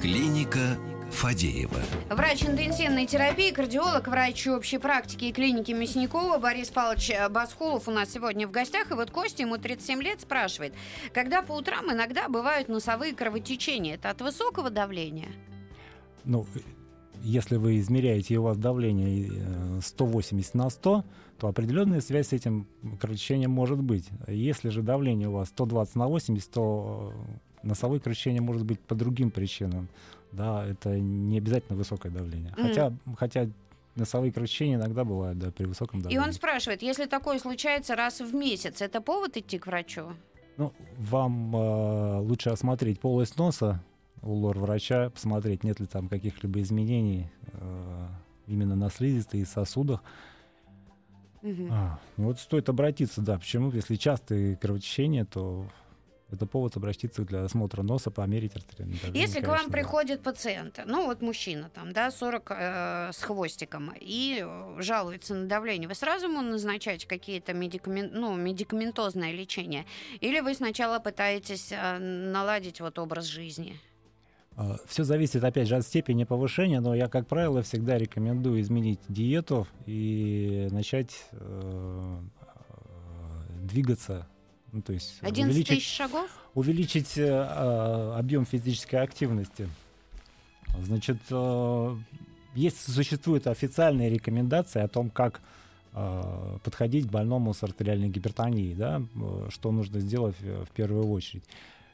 Клиника 0.03 0.77
Фадеева. 1.11 1.79
Врач 2.09 2.43
интенсивной 2.43 3.05
терапии, 3.05 3.51
кардиолог, 3.51 4.05
врач 4.09 4.45
общей 4.47 4.77
практики 4.77 5.23
и 5.23 5.31
клиники 5.31 5.71
Мясникова 5.71 6.39
Борис 6.39 6.71
Павлович 6.71 7.11
э, 7.11 7.29
Басхулов 7.29 7.87
у 7.87 7.91
нас 7.91 8.11
сегодня 8.11 8.45
в 8.45 8.51
гостях. 8.51 8.91
И 8.91 8.95
вот 8.95 9.11
Костя, 9.11 9.43
ему 9.43 9.57
37 9.57 10.01
лет, 10.01 10.19
спрашивает, 10.19 10.73
когда 11.13 11.41
по 11.41 11.53
утрам 11.53 11.89
иногда 11.89 12.27
бывают 12.27 12.67
носовые 12.67 13.15
кровотечения, 13.15 13.95
это 13.95 14.09
от 14.09 14.19
высокого 14.19 14.69
давления? 14.69 15.29
ну, 16.25 16.45
э, 16.53 16.59
если 17.21 17.55
вы 17.55 17.79
измеряете 17.79 18.33
и 18.33 18.37
у 18.37 18.43
вас 18.43 18.57
давление 18.57 19.29
э, 19.31 19.79
180 19.81 20.53
на 20.53 20.69
100, 20.69 21.05
то 21.39 21.47
определенная 21.47 22.01
связь 22.01 22.27
с 22.27 22.33
этим 22.33 22.67
кровотечением 22.99 23.51
может 23.51 23.81
быть. 23.81 24.09
Если 24.27 24.67
же 24.67 24.81
давление 24.81 25.29
у 25.29 25.31
вас 25.31 25.47
120 25.47 25.95
на 25.95 26.07
80, 26.09 26.51
то 26.51 27.13
э, 27.15 27.52
носовое 27.63 27.99
кровотечение 27.99 28.41
может 28.41 28.65
быть 28.65 28.79
по 28.79 28.95
другим 28.95 29.31
причинам. 29.31 29.87
Да, 30.31 30.65
это 30.65 30.99
не 30.99 31.37
обязательно 31.37 31.77
высокое 31.77 32.11
давление. 32.11 32.53
Мгм. 32.57 32.67
Хотя, 32.67 32.93
хотя 33.17 33.49
носовые 33.95 34.31
кровотечения 34.31 34.75
иногда 34.75 35.03
бывают 35.03 35.37
да, 35.37 35.51
при 35.51 35.65
высоком 35.65 35.99
И 35.99 36.03
давлении. 36.03 36.25
он 36.25 36.33
спрашивает, 36.33 36.81
если 36.81 37.05
такое 37.05 37.39
случается 37.39 37.95
раз 37.95 38.19
в 38.21 38.33
месяц, 38.33 38.81
это 38.81 39.01
повод 39.01 39.37
идти 39.37 39.59
к 39.59 39.67
врачу? 39.67 40.13
Ну, 40.57 40.73
вам 40.97 41.55
э, 41.55 42.19
лучше 42.19 42.49
осмотреть 42.49 42.99
полость 42.99 43.37
носа 43.37 43.83
у 44.21 44.33
лор-врача, 44.33 45.09
посмотреть, 45.09 45.63
нет 45.63 45.79
ли 45.79 45.85
там 45.85 46.07
каких-либо 46.07 46.61
изменений 46.61 47.29
э, 47.53 48.07
именно 48.47 48.75
на 48.75 48.89
слизистой 48.89 49.41
и 49.41 49.45
сосудах. 49.45 50.03
Мгм. 51.41 51.67
А, 51.71 51.99
ну 52.17 52.27
вот 52.27 52.39
стоит 52.39 52.69
обратиться, 52.69 53.21
да. 53.21 53.37
Почему? 53.37 53.69
Если 53.71 53.95
частые 53.95 54.55
кровотечения, 54.55 55.25
то 55.25 55.65
это 56.33 56.45
повод 56.45 56.75
обратиться 56.75 57.23
для 57.23 57.45
осмотра 57.45 57.83
носа, 57.83 58.11
померить 58.11 58.55
артериальное 58.55 58.97
давление. 58.99 59.21
Если 59.21 59.39
к 59.39 59.47
вам 59.47 59.57
конечно, 59.57 59.71
да. 59.71 59.77
приходит 59.77 60.21
пациент, 60.21 60.79
ну 60.85 61.05
вот 61.05 61.21
мужчина 61.21 61.69
там, 61.73 61.93
да, 61.93 62.11
40 62.11 62.51
э, 62.51 63.09
с 63.13 63.21
хвостиком, 63.21 63.93
и 63.99 64.43
э, 64.45 64.81
жалуется 64.81 65.35
на 65.35 65.47
давление, 65.47 65.87
вы 65.87 65.95
сразу 65.95 66.25
ему 66.25 66.41
назначаете 66.41 67.07
какие-то 67.07 67.53
медикамен... 67.53 68.09
ну, 68.13 68.35
медикаментозное 68.35 69.31
лечение? 69.31 69.85
Или 70.19 70.39
вы 70.39 70.53
сначала 70.53 70.99
пытаетесь 70.99 71.71
э, 71.71 71.97
наладить 71.99 72.81
вот 72.81 72.99
образ 72.99 73.25
жизни? 73.25 73.79
Все 74.85 75.03
зависит, 75.03 75.43
опять 75.43 75.67
же, 75.67 75.75
от 75.75 75.85
степени 75.85 76.25
повышения, 76.25 76.79
но 76.79 76.93
я, 76.93 77.07
как 77.07 77.27
правило, 77.27 77.63
всегда 77.63 77.97
рекомендую 77.97 78.61
изменить 78.61 78.99
диету 79.07 79.67
и 79.87 80.67
начать 80.71 81.25
э, 81.31 82.19
э, 82.21 83.59
двигаться. 83.63 84.27
Ну, 84.73 84.81
то 84.81 84.91
есть 84.91 85.19
11 85.21 85.51
увеличить, 85.51 85.77
тысяч 85.77 85.95
шагов? 85.95 86.29
увеличить 86.55 87.17
э, 87.17 87.25
э, 87.27 88.13
объем 88.17 88.45
физической 88.45 88.95
активности. 88.97 89.69
Значит, 90.81 91.17
э, 91.29 91.95
есть, 92.55 92.91
существуют 92.91 93.45
официальные 93.45 94.09
рекомендации 94.09 94.81
о 94.81 94.87
том, 94.87 95.11
как 95.11 95.41
э, 95.93 96.57
подходить 96.63 97.07
к 97.07 97.11
больному 97.11 97.53
с 97.53 97.61
артериальной 97.61 98.09
гипертонией, 98.09 98.73
да, 98.73 99.03
э, 99.15 99.47
что 99.51 99.71
нужно 99.71 99.99
сделать 99.99 100.35
в, 100.41 100.65
в 100.65 100.69
первую 100.71 101.07
очередь. 101.07 101.43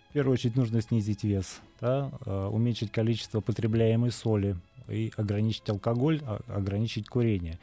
В 0.10 0.14
первую 0.14 0.34
очередь 0.34 0.56
нужно 0.56 0.82
снизить 0.82 1.26
вес, 1.26 1.60
да, 1.82 2.12
э, 2.26 2.48
уменьшить 2.48 2.94
количество 2.94 3.42
потребляемой 3.42 4.12
соли 4.12 4.56
и 4.88 5.12
ограничить 5.18 5.70
алкоголь, 5.70 6.22
а- 6.26 6.40
ограничить 6.48 7.10
курение. 7.10 7.60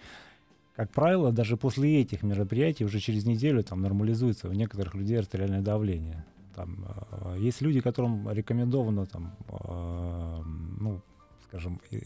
Как 0.77 0.91
правило, 0.91 1.33
даже 1.33 1.57
после 1.57 2.03
этих 2.03 2.23
мероприятий 2.23 2.85
уже 2.85 3.01
через 3.01 3.25
неделю 3.25 3.65
там 3.65 3.81
нормализуется 3.81 4.49
у 4.49 4.53
некоторых 4.53 4.95
людей 4.95 5.19
артериальное 5.19 5.63
давление. 5.63 6.27
Там, 6.55 6.87
э, 7.11 7.37
есть 7.39 7.63
люди, 7.63 7.81
которым 7.81 8.31
рекомендовано 8.31 9.07
там, 9.07 9.35
э, 9.49 10.43
ну, 10.79 11.01
скажем, 11.45 11.81
и 11.91 12.03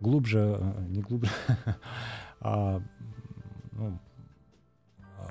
глубже, 0.00 0.58
э, 0.60 0.84
не 0.88 1.00
глубже, 1.00 1.30
а, 2.40 2.82
ну, 3.72 3.98
а, 5.18 5.30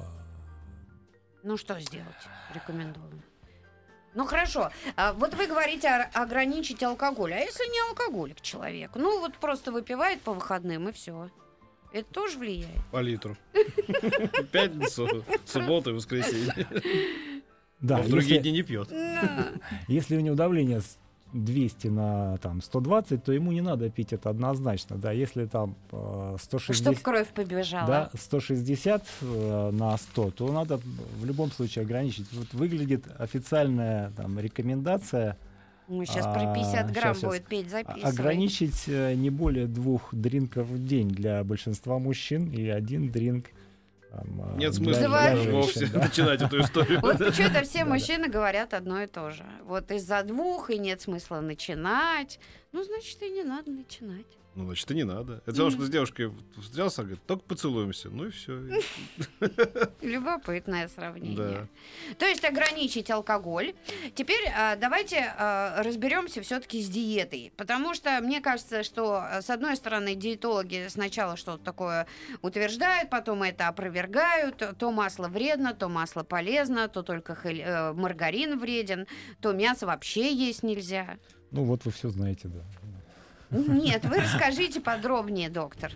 Ну 1.43 1.57
что 1.57 1.79
сделать? 1.79 2.27
Рекомендую. 2.55 3.21
Ну 4.15 4.25
хорошо, 4.25 4.71
А 4.95 5.13
вот 5.13 5.35
вы 5.35 5.45
говорите 5.45 5.87
о- 5.89 6.09
ограничить 6.23 6.81
алкоголь. 6.81 7.33
А 7.33 7.37
если 7.37 7.71
не 7.71 7.89
алкоголик 7.89 8.41
человек? 8.41 8.91
Ну 8.95 9.19
вот 9.19 9.37
просто 9.37 9.71
выпивает 9.71 10.21
по 10.21 10.33
выходным 10.33 10.89
и 10.89 10.91
все. 10.91 11.29
Это 11.91 12.13
тоже 12.13 12.37
влияет. 12.37 12.81
По 12.91 13.01
литру. 13.01 13.37
Пятницу, 14.51 15.23
субботу 15.45 15.91
и 15.91 15.93
воскресенье. 15.93 16.53
да, 17.81 18.01
в 18.01 18.09
другие 18.09 18.39
дни 18.41 18.51
не 18.51 18.63
пьет. 18.63 18.91
Если 19.87 20.17
у 20.17 20.19
него 20.19 20.35
давление 20.35 20.81
с 20.81 20.97
200 21.33 21.87
на 21.87 22.37
там, 22.37 22.61
120, 22.61 23.23
то 23.23 23.31
ему 23.31 23.51
не 23.51 23.61
надо 23.61 23.89
пить 23.89 24.13
это 24.13 24.29
однозначно. 24.29 24.97
Да, 24.97 25.11
если 25.11 25.45
там 25.45 25.75
э, 25.91 26.37
160, 26.39 26.93
Чтоб 26.93 27.03
кровь 27.03 27.27
побежала. 27.29 27.87
да, 27.87 28.09
160 28.13 29.03
э, 29.21 29.71
на 29.71 29.97
100, 29.97 30.31
то 30.31 30.51
надо 30.51 30.79
в 31.19 31.25
любом 31.25 31.51
случае 31.51 31.83
ограничить. 31.83 32.31
Вот 32.31 32.53
выглядит 32.53 33.05
официальная 33.17 34.11
там, 34.11 34.39
рекомендация 34.39 35.37
Мы 35.87 36.05
сейчас 36.05 36.25
А, 36.25 36.33
про 36.33 36.53
50 36.53 36.91
грамм 36.91 37.13
щас. 37.13 37.23
будет 37.23 37.45
петь, 37.45 37.67
а- 37.67 37.69
записывай. 37.69 38.11
ограничить 38.11 38.83
э, 38.87 39.13
не 39.15 39.29
более 39.29 39.67
двух 39.67 40.13
дринков 40.13 40.67
в 40.67 40.85
день 40.85 41.07
для 41.09 41.43
большинства 41.43 41.97
мужчин 41.97 42.51
и 42.51 42.67
один 42.67 43.09
дринк 43.09 43.47
там, 44.11 44.27
э, 44.55 44.57
Нет 44.57 44.71
для- 44.71 44.73
смысла 44.73 45.07
для 45.21 45.35
женщин, 45.37 45.51
вовсе 45.53 45.85
да. 45.87 45.99
начинать 45.99 46.41
эту 46.41 46.61
историю. 46.61 46.99
Вот 47.01 47.15
что-то 47.33 47.61
все 47.63 47.85
мужчины 47.85 48.27
говорят 48.27 48.73
одно 48.73 49.01
и 49.01 49.07
то 49.07 49.31
же. 49.31 49.45
Вот 49.65 49.89
из-за 49.91 50.23
двух 50.23 50.69
и 50.69 50.77
нет 50.77 50.99
смысла 51.01 51.39
начинать. 51.39 52.39
Ну, 52.73 52.83
значит, 52.83 53.21
и 53.23 53.29
не 53.29 53.43
надо 53.43 53.71
начинать. 53.71 54.25
Ну, 54.57 54.65
значит, 54.65 54.89
и 54.89 54.95
не 54.95 55.03
надо. 55.03 55.43
Это 55.45 55.53
все, 55.53 55.69
что 55.69 55.85
с 55.85 55.89
девушкой 55.89 56.33
встречался, 56.59 57.03
говорит, 57.03 57.21
только 57.27 57.43
поцелуемся. 57.43 58.09
Ну 58.09 58.25
и 58.25 58.31
все. 58.31 58.59
Любопытное 60.01 60.87
сравнение. 60.87 61.37
Да. 61.37 61.67
То 62.17 62.25
есть 62.25 62.43
ограничить 62.43 63.11
алкоголь. 63.11 63.75
Теперь 64.15 64.49
а, 64.57 64.75
давайте 64.75 65.31
а, 65.37 65.83
разберемся 65.83 66.41
все-таки 66.41 66.81
с 66.81 66.89
диетой. 66.89 67.53
Потому 67.55 67.93
что 67.93 68.19
мне 68.19 68.41
кажется, 68.41 68.81
что 68.81 69.21
а, 69.21 69.43
с 69.43 69.51
одной 69.51 69.75
стороны 69.75 70.15
диетологи 70.15 70.87
сначала 70.89 71.37
что-то 71.37 71.63
такое 71.63 72.07
утверждают, 72.41 73.11
потом 73.11 73.43
это 73.43 73.67
опровергают. 73.67 74.63
То 74.79 74.91
масло 74.91 75.27
вредно, 75.27 75.75
то 75.75 75.87
масло 75.87 76.23
полезно, 76.23 76.87
то 76.87 77.03
только 77.03 77.33
хель- 77.33 77.61
э, 77.61 77.93
маргарин 77.93 78.57
вреден, 78.57 79.05
то 79.39 79.53
мясо 79.53 79.85
вообще 79.85 80.33
есть 80.33 80.63
нельзя. 80.63 81.19
Ну 81.51 81.63
вот 81.63 81.85
вы 81.85 81.91
все 81.91 82.09
знаете, 82.09 82.47
да. 82.47 82.65
Нет, 83.51 84.05
вы 84.05 84.17
расскажите 84.17 84.81
подробнее, 84.81 85.49
доктор. 85.49 85.91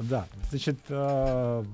Да, 0.00 0.26
значит, 0.50 0.78
э, 0.88 1.64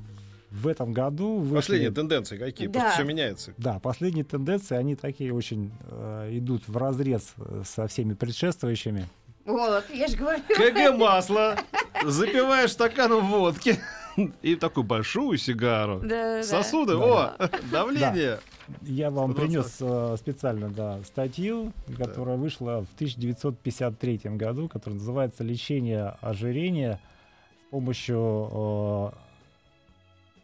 в 0.51 0.67
этом 0.67 0.93
году 0.93 1.39
вышли... 1.39 1.57
Последние 1.57 1.91
тенденции 1.91 2.37
какие? 2.37 2.67
Да. 2.67 2.81
Просто 2.81 2.95
все 2.97 3.05
меняется. 3.05 3.55
Да, 3.57 3.79
последние 3.79 4.25
тенденции, 4.25 4.77
они 4.77 4.97
такие 4.97 5.33
очень 5.33 5.71
э, 5.91 6.29
идут 6.33 6.67
в 6.67 6.77
разрез 6.77 7.35
э, 7.39 7.63
со 7.65 7.87
всеми 7.87 8.15
предшествующими. 8.15 9.07
Вот, 9.45 9.85
я 9.91 10.07
же 10.09 10.17
говорю. 10.17 10.43
КГ 10.49 10.97
масло, 10.97 11.57
запиваешь 12.05 12.73
стаканом 12.73 13.27
водки 13.29 13.79
и 14.43 14.57
такую 14.57 14.85
большую 14.85 15.39
сигару. 15.39 16.01
Да, 16.01 16.09
да. 16.39 16.43
Сосуды, 16.43 16.93
Да. 16.99 17.37
о, 17.39 17.51
давление. 17.71 18.39
Я 18.83 19.11
вам 19.11 19.33
120. 19.33 19.37
принес 19.37 19.77
э, 19.81 20.17
специально 20.19 20.69
да, 20.69 21.03
статью, 21.05 21.73
которая 21.97 22.37
вышла 22.37 22.85
в 22.85 22.95
1953 22.95 24.21
году, 24.37 24.69
которая 24.69 24.99
называется 24.99 25.45
«Лечение 25.45 26.17
ожирения 26.21 27.01
с 27.67 27.71
помощью 27.71 28.49
э, 28.53 29.11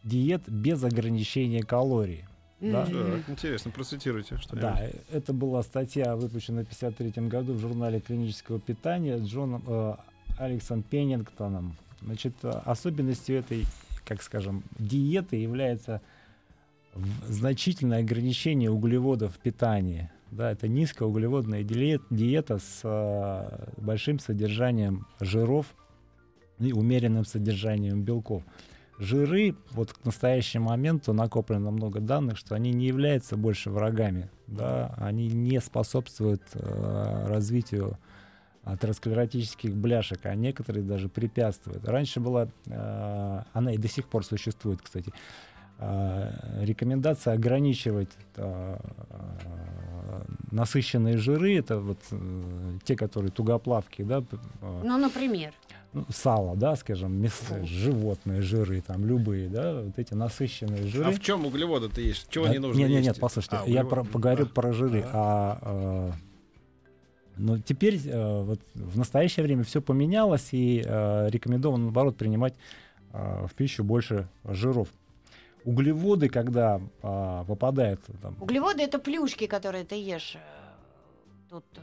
диет 0.03 0.47
без 0.47 0.83
ограничения 0.83 1.63
калорий». 1.63 2.25
Да. 2.59 2.85
Так, 2.85 3.29
интересно, 3.29 3.71
процитируйте 3.71 4.37
что 4.37 4.55
Да, 4.55 4.81
это 5.11 5.31
была 5.31 5.61
статья, 5.61 6.15
выпущенная 6.15 6.63
в 6.63 6.67
1953 6.67 7.27
году 7.27 7.53
в 7.53 7.59
журнале 7.59 7.99
клинического 7.99 8.59
питания 8.59 9.19
Джоном 9.19 9.63
э, 9.67 9.95
Алексом 10.39 10.81
Пеннингтоном. 10.81 11.77
Значит, 12.01 12.33
э, 12.43 12.49
особенностью 12.65 13.37
этой, 13.37 13.65
как 14.05 14.23
скажем, 14.23 14.63
диеты 14.79 15.35
является 15.35 16.01
значительное 17.27 17.99
ограничение 17.99 18.71
углеводов 18.71 19.35
в 19.35 19.39
питании. 19.39 20.09
Да, 20.31 20.51
это 20.51 20.67
низкоуглеводная 20.67 21.63
диет- 21.63 22.03
диета 22.09 22.59
с 22.59 22.81
э, 22.83 23.71
большим 23.77 24.19
содержанием 24.19 25.07
жиров 25.19 25.67
и 26.59 26.73
умеренным 26.73 27.25
содержанием 27.25 28.03
белков. 28.03 28.43
Жиры, 28.99 29.55
вот 29.71 29.93
к 29.93 30.03
настоящему 30.05 30.69
моменту 30.69 31.13
накоплено 31.13 31.69
много 31.71 31.99
данных, 31.99 32.37
что 32.37 32.55
они 32.55 32.71
не 32.71 32.87
являются 32.87 33.37
больше 33.37 33.69
врагами, 33.69 34.29
да, 34.47 34.95
они 34.97 35.27
не 35.27 35.61
способствуют 35.61 36.41
э, 36.53 37.25
развитию 37.27 37.97
атеросклеротических 38.63 39.73
бляшек, 39.75 40.25
а 40.25 40.35
некоторые 40.35 40.83
даже 40.83 41.09
препятствуют. 41.09 41.87
Раньше 41.87 42.19
была, 42.19 42.49
э, 42.65 43.41
она 43.53 43.73
и 43.73 43.77
до 43.77 43.87
сих 43.87 44.07
пор 44.07 44.25
существует, 44.25 44.81
кстати, 44.81 45.13
рекомендация 45.79 47.33
ограничивать 47.33 48.09
э, 48.35 48.77
э, 49.09 50.21
насыщенные 50.51 51.17
жиры, 51.17 51.55
это 51.57 51.79
вот 51.79 51.99
э, 52.11 52.77
те, 52.83 52.95
которые 52.95 53.31
тугоплавкие, 53.31 54.07
да, 54.07 54.23
э, 54.61 54.81
Ну, 54.83 54.97
например. 54.97 55.53
ну, 55.93 56.05
сало, 56.09 56.55
да, 56.55 56.75
скажем, 56.75 57.13
мясо, 57.21 57.63
животные 57.65 58.41
жиры, 58.41 58.81
там 58.81 59.05
любые, 59.05 59.49
да, 59.49 59.81
вот 59.83 59.99
эти 59.99 60.13
насыщенные 60.15 60.87
жиры. 60.87 61.05
А 61.05 61.11
в 61.11 61.19
чем 61.19 61.45
углеводы-то 61.45 62.01
есть? 62.01 62.27
Чего 62.29 62.45
Да, 62.45 62.53
не 62.53 62.59
нужно 62.59 62.79
Нет, 62.79 62.89
нет, 62.89 63.03
нет, 63.03 63.19
послушайте, 63.19 63.57
А, 63.57 63.59
я 63.59 63.81
углеводы. 63.83 63.89
про- 63.89 64.03
поговорю 64.03 64.45
Да. 64.45 64.51
про 64.53 64.73
жиры. 64.73 65.05
А, 65.13 65.59
э, 65.61 66.11
но 67.37 67.59
теперь 67.59 67.99
э, 68.03 68.41
вот 68.43 68.59
в 68.73 68.97
настоящее 68.97 69.43
время 69.43 69.63
все 69.63 69.79
поменялось, 69.79 70.49
и 70.53 70.81
э, 70.83 71.29
рекомендовано, 71.29 71.83
наоборот, 71.85 72.17
принимать 72.17 72.55
э, 73.13 73.45
в 73.47 73.53
пищу 73.53 73.83
больше 73.83 74.27
жиров. 74.43 74.87
Углеводы, 75.71 76.29
когда 76.29 76.79
а, 77.03 77.43
попадают 77.43 77.99
там, 78.21 78.35
Углеводы 78.39 78.83
это 78.83 78.99
плюшки, 78.99 79.47
которые 79.47 79.83
ты 79.83 79.95
ешь 79.95 80.35
э, 80.35 80.39
тут 81.49 81.65
э, 81.75 81.79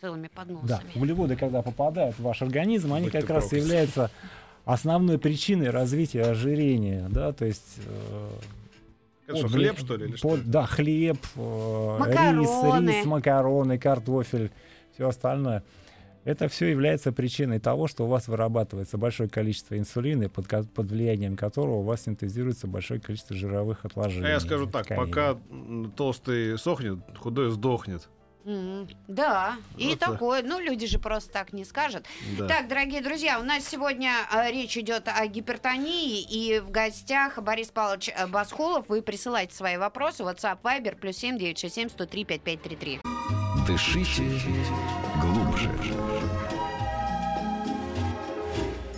целыми 0.00 0.28
Да, 0.32 0.40
подносами. 0.42 0.92
углеводы, 0.94 1.34
когда 1.34 1.60
попадают 1.60 2.14
в 2.16 2.22
ваш 2.22 2.42
организм, 2.42 2.92
они 2.92 3.06
Будь 3.06 3.12
как 3.12 3.28
раз 3.28 3.52
являются 3.52 4.12
основной 4.64 5.18
причиной 5.18 5.70
развития 5.70 6.22
ожирения, 6.22 7.08
да, 7.10 7.32
то 7.32 7.44
есть... 7.44 7.78
э, 7.84 8.28
Это 9.26 9.36
что, 9.38 9.46
от 9.46 9.52
хлеб, 9.52 9.78
что 9.80 9.96
ли, 9.96 10.06
или 10.06 10.16
что? 10.16 10.28
под- 10.28 10.44
Да, 10.48 10.66
хлеб, 10.66 11.18
э, 11.34 11.96
Макароны. 11.98 12.40
рис, 12.40 12.94
рис, 13.00 13.04
макароны, 13.04 13.78
картофель, 13.78 14.52
все 14.94 15.08
остальное. 15.08 15.64
Это 16.24 16.48
все 16.48 16.70
является 16.70 17.12
причиной 17.12 17.60
того, 17.60 17.86
что 17.86 18.04
у 18.04 18.08
вас 18.08 18.28
вырабатывается 18.28 18.96
большое 18.96 19.28
количество 19.28 19.76
инсулина, 19.78 20.28
под, 20.28 20.48
под 20.72 20.90
влиянием 20.90 21.36
которого 21.36 21.76
у 21.76 21.82
вас 21.82 22.04
синтезируется 22.04 22.66
большое 22.66 23.00
количество 23.00 23.36
жировых 23.36 23.84
отложений. 23.84 24.26
А 24.26 24.30
я 24.30 24.40
скажу 24.40 24.66
так, 24.66 24.86
тканей. 24.86 25.04
пока 25.04 25.38
толстый 25.96 26.58
сохнет, 26.58 26.98
худой 27.18 27.50
сдохнет. 27.50 28.08
Мгм. 28.44 28.88
Да, 29.08 29.56
и 29.78 29.88
Вот 29.88 29.98
так. 29.98 30.12
такое. 30.12 30.42
Ну, 30.42 30.60
люди 30.60 30.86
же 30.86 30.98
просто 30.98 31.32
так 31.32 31.54
не 31.54 31.64
скажут. 31.64 32.04
Да. 32.38 32.46
Так, 32.46 32.68
дорогие 32.68 33.00
друзья, 33.02 33.40
у 33.40 33.42
нас 33.42 33.66
сегодня 33.66 34.12
э, 34.30 34.50
речь 34.50 34.76
идет 34.76 35.08
о 35.08 35.26
гипертонии, 35.26 36.20
и 36.20 36.60
в 36.60 36.70
гостях 36.70 37.42
Борис 37.42 37.68
Павлович 37.68 38.10
э, 38.14 38.26
Басхолов. 38.26 38.86
Вы 38.88 39.00
присылайте 39.00 39.54
свои 39.54 39.78
вопросы. 39.78 40.24
WhatsApp, 40.24 40.58
Viber, 40.62 40.94
плюс 40.94 41.16
семь 41.16 41.38
девять 41.38 41.58
шесть 41.58 41.74
семь 41.74 41.88
сто 41.88 42.04
три 42.04 42.24
пять 42.24 42.42
пять 42.42 42.60
три 42.62 42.76
три. 42.76 43.00
Дышите 43.66 44.24
глубже. 45.22 45.70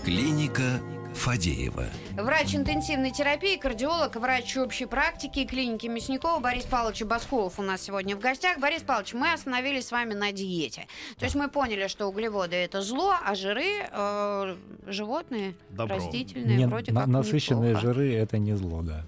Клиника 0.04 0.80
Фадеева. 1.16 1.86
Врач 2.12 2.54
интенсивной 2.54 3.10
терапии, 3.10 3.56
кардиолог, 3.56 4.14
врач 4.16 4.56
общей 4.56 4.86
практики 4.86 5.44
клиники 5.44 5.86
Мясникова 5.86 6.38
Борис 6.40 6.64
Павлович 6.64 7.02
Баскулов 7.02 7.58
у 7.58 7.62
нас 7.62 7.82
сегодня 7.82 8.14
в 8.16 8.20
гостях. 8.20 8.58
Борис 8.58 8.82
Павлович, 8.82 9.14
мы 9.14 9.32
остановились 9.32 9.86
с 9.88 9.92
вами 9.92 10.14
на 10.14 10.32
диете. 10.32 10.86
То 11.18 11.24
есть 11.24 11.34
мы 11.34 11.48
поняли, 11.48 11.88
что 11.88 12.06
углеводы 12.06 12.56
это 12.56 12.82
зло, 12.82 13.14
а 13.24 13.34
жиры 13.34 13.64
э, 13.90 14.56
животные, 14.86 15.54
Добро. 15.70 15.96
растительные, 15.96 16.56
Не- 16.58 16.66
вроде 16.66 16.92
на- 16.92 17.00
как 17.02 17.08
насыщенные 17.08 17.70
неплохо. 17.74 17.86
жиры 17.94 18.14
это 18.14 18.38
не 18.38 18.54
зло, 18.54 18.82
да. 18.82 19.06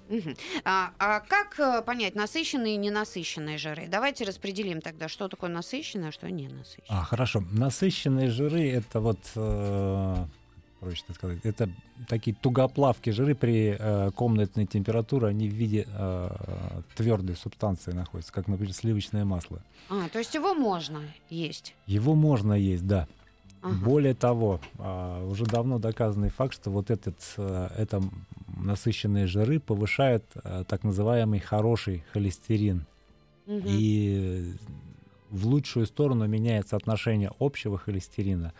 А, 0.65 0.91
а 0.99 1.19
как 1.21 1.59
э, 1.59 1.81
понять 1.83 2.15
насыщенные 2.15 2.73
и 2.75 2.77
ненасыщенные 2.77 3.57
жиры? 3.57 3.85
Давайте 3.87 4.25
распределим 4.25 4.81
тогда, 4.81 5.07
что 5.07 5.27
такое 5.27 5.49
насыщенное, 5.49 6.09
а 6.09 6.11
что 6.11 6.29
не 6.29 6.47
насыщенное. 6.47 6.85
А, 6.89 7.03
хорошо. 7.03 7.43
Насыщенные 7.51 8.29
жиры 8.29 8.69
это 8.69 8.99
вот, 8.99 9.19
э, 9.35 10.15
проще 10.79 11.03
сказать, 11.13 11.39
это 11.43 11.69
такие 12.07 12.35
тугоплавкие 12.35 13.13
жиры 13.13 13.35
при 13.35 13.75
э, 13.77 14.11
комнатной 14.11 14.65
температуре, 14.65 15.27
они 15.27 15.49
в 15.49 15.53
виде 15.53 15.85
э, 15.87 16.29
твердой 16.95 17.35
субстанции 17.35 17.91
находятся, 17.91 18.31
как, 18.33 18.47
например, 18.47 18.73
сливочное 18.73 19.25
масло. 19.25 19.61
А, 19.89 20.07
то 20.09 20.19
есть 20.19 20.33
его 20.35 20.53
можно 20.53 21.01
есть. 21.29 21.75
Его 21.85 22.15
можно 22.15 22.53
есть, 22.53 22.87
да. 22.87 23.07
Ага. 23.61 23.75
Более 23.83 24.13
того, 24.13 24.61
а, 24.77 25.25
уже 25.25 25.45
давно 25.45 25.79
доказанный 25.79 26.29
факт, 26.29 26.53
что 26.53 26.71
вот 26.71 26.89
этот, 26.89 27.17
э, 27.37 27.69
это 27.77 28.01
насыщенные 28.57 29.27
жиры 29.27 29.59
повышают 29.59 30.23
э, 30.35 30.63
так 30.67 30.83
называемый 30.83 31.39
хороший 31.39 32.03
холестерин. 32.13 32.85
Мгм. 33.45 33.63
И 33.65 34.53
в 35.29 35.47
лучшую 35.47 35.85
сторону 35.87 36.25
меняется 36.27 36.75
отношение 36.75 37.31
общего 37.39 37.77
холестерина 37.77 38.53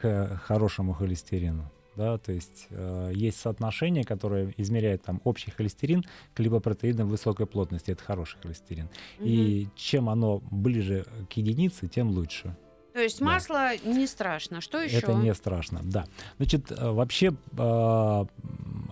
к 0.00 0.40
хорошему 0.44 0.92
холестерину. 0.92 1.70
Да, 1.96 2.18
то 2.18 2.32
есть 2.32 2.68
э, 2.70 3.12
есть 3.14 3.40
соотношение, 3.40 4.04
которое 4.04 4.54
измеряет 4.56 5.02
там 5.02 5.20
общий 5.24 5.50
холестерин 5.50 6.04
к 6.34 6.40
липопротеидам 6.40 7.08
высокой 7.08 7.46
плотности, 7.46 7.90
это 7.90 8.02
хороший 8.02 8.38
холестерин. 8.40 8.88
И 9.18 9.68
чем 9.76 10.08
оно 10.08 10.40
ближе 10.50 11.04
к 11.28 11.32
единице, 11.34 11.88
тем 11.88 12.10
лучше. 12.10 12.56
То 12.92 13.00
есть 13.00 13.18
да. 13.18 13.26
масло 13.26 13.76
не 13.84 14.06
страшно. 14.06 14.60
Что 14.60 14.80
еще? 14.80 14.98
Это 14.98 15.14
не 15.14 15.34
страшно, 15.34 15.80
да. 15.82 16.06
Значит, 16.38 16.72
э, 16.72 16.90
вообще 16.90 17.34
э, 17.58 18.24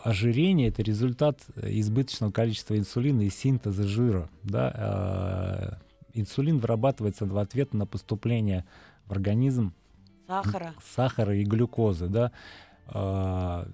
ожирение 0.04 0.68
это 0.68 0.82
результат 0.82 1.40
избыточного 1.56 2.30
количества 2.30 2.76
инсулина 2.76 3.22
и 3.22 3.30
синтеза 3.30 3.84
жира. 3.84 4.28
Да? 4.42 5.78
Э, 5.84 5.88
Инсулин 6.14 6.58
вырабатывается 6.58 7.26
в 7.26 7.38
ответ 7.38 7.74
на 7.74 7.86
поступление 7.86 8.64
в 9.06 9.12
организм 9.12 9.72
Сахара. 10.28 10.74
сахара 10.94 11.34
и 11.34 11.42
глюкозы, 11.44 12.06
да. 12.08 12.30
А, 12.86 13.66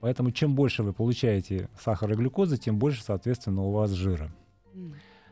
Поэтому 0.00 0.32
чем 0.32 0.54
больше 0.54 0.82
вы 0.82 0.92
получаете 0.92 1.70
сахара 1.80 2.12
и 2.12 2.16
глюкозы, 2.16 2.58
тем 2.58 2.78
больше, 2.78 3.02
соответственно, 3.02 3.62
у 3.62 3.70
вас 3.72 3.90
жира. 3.90 4.30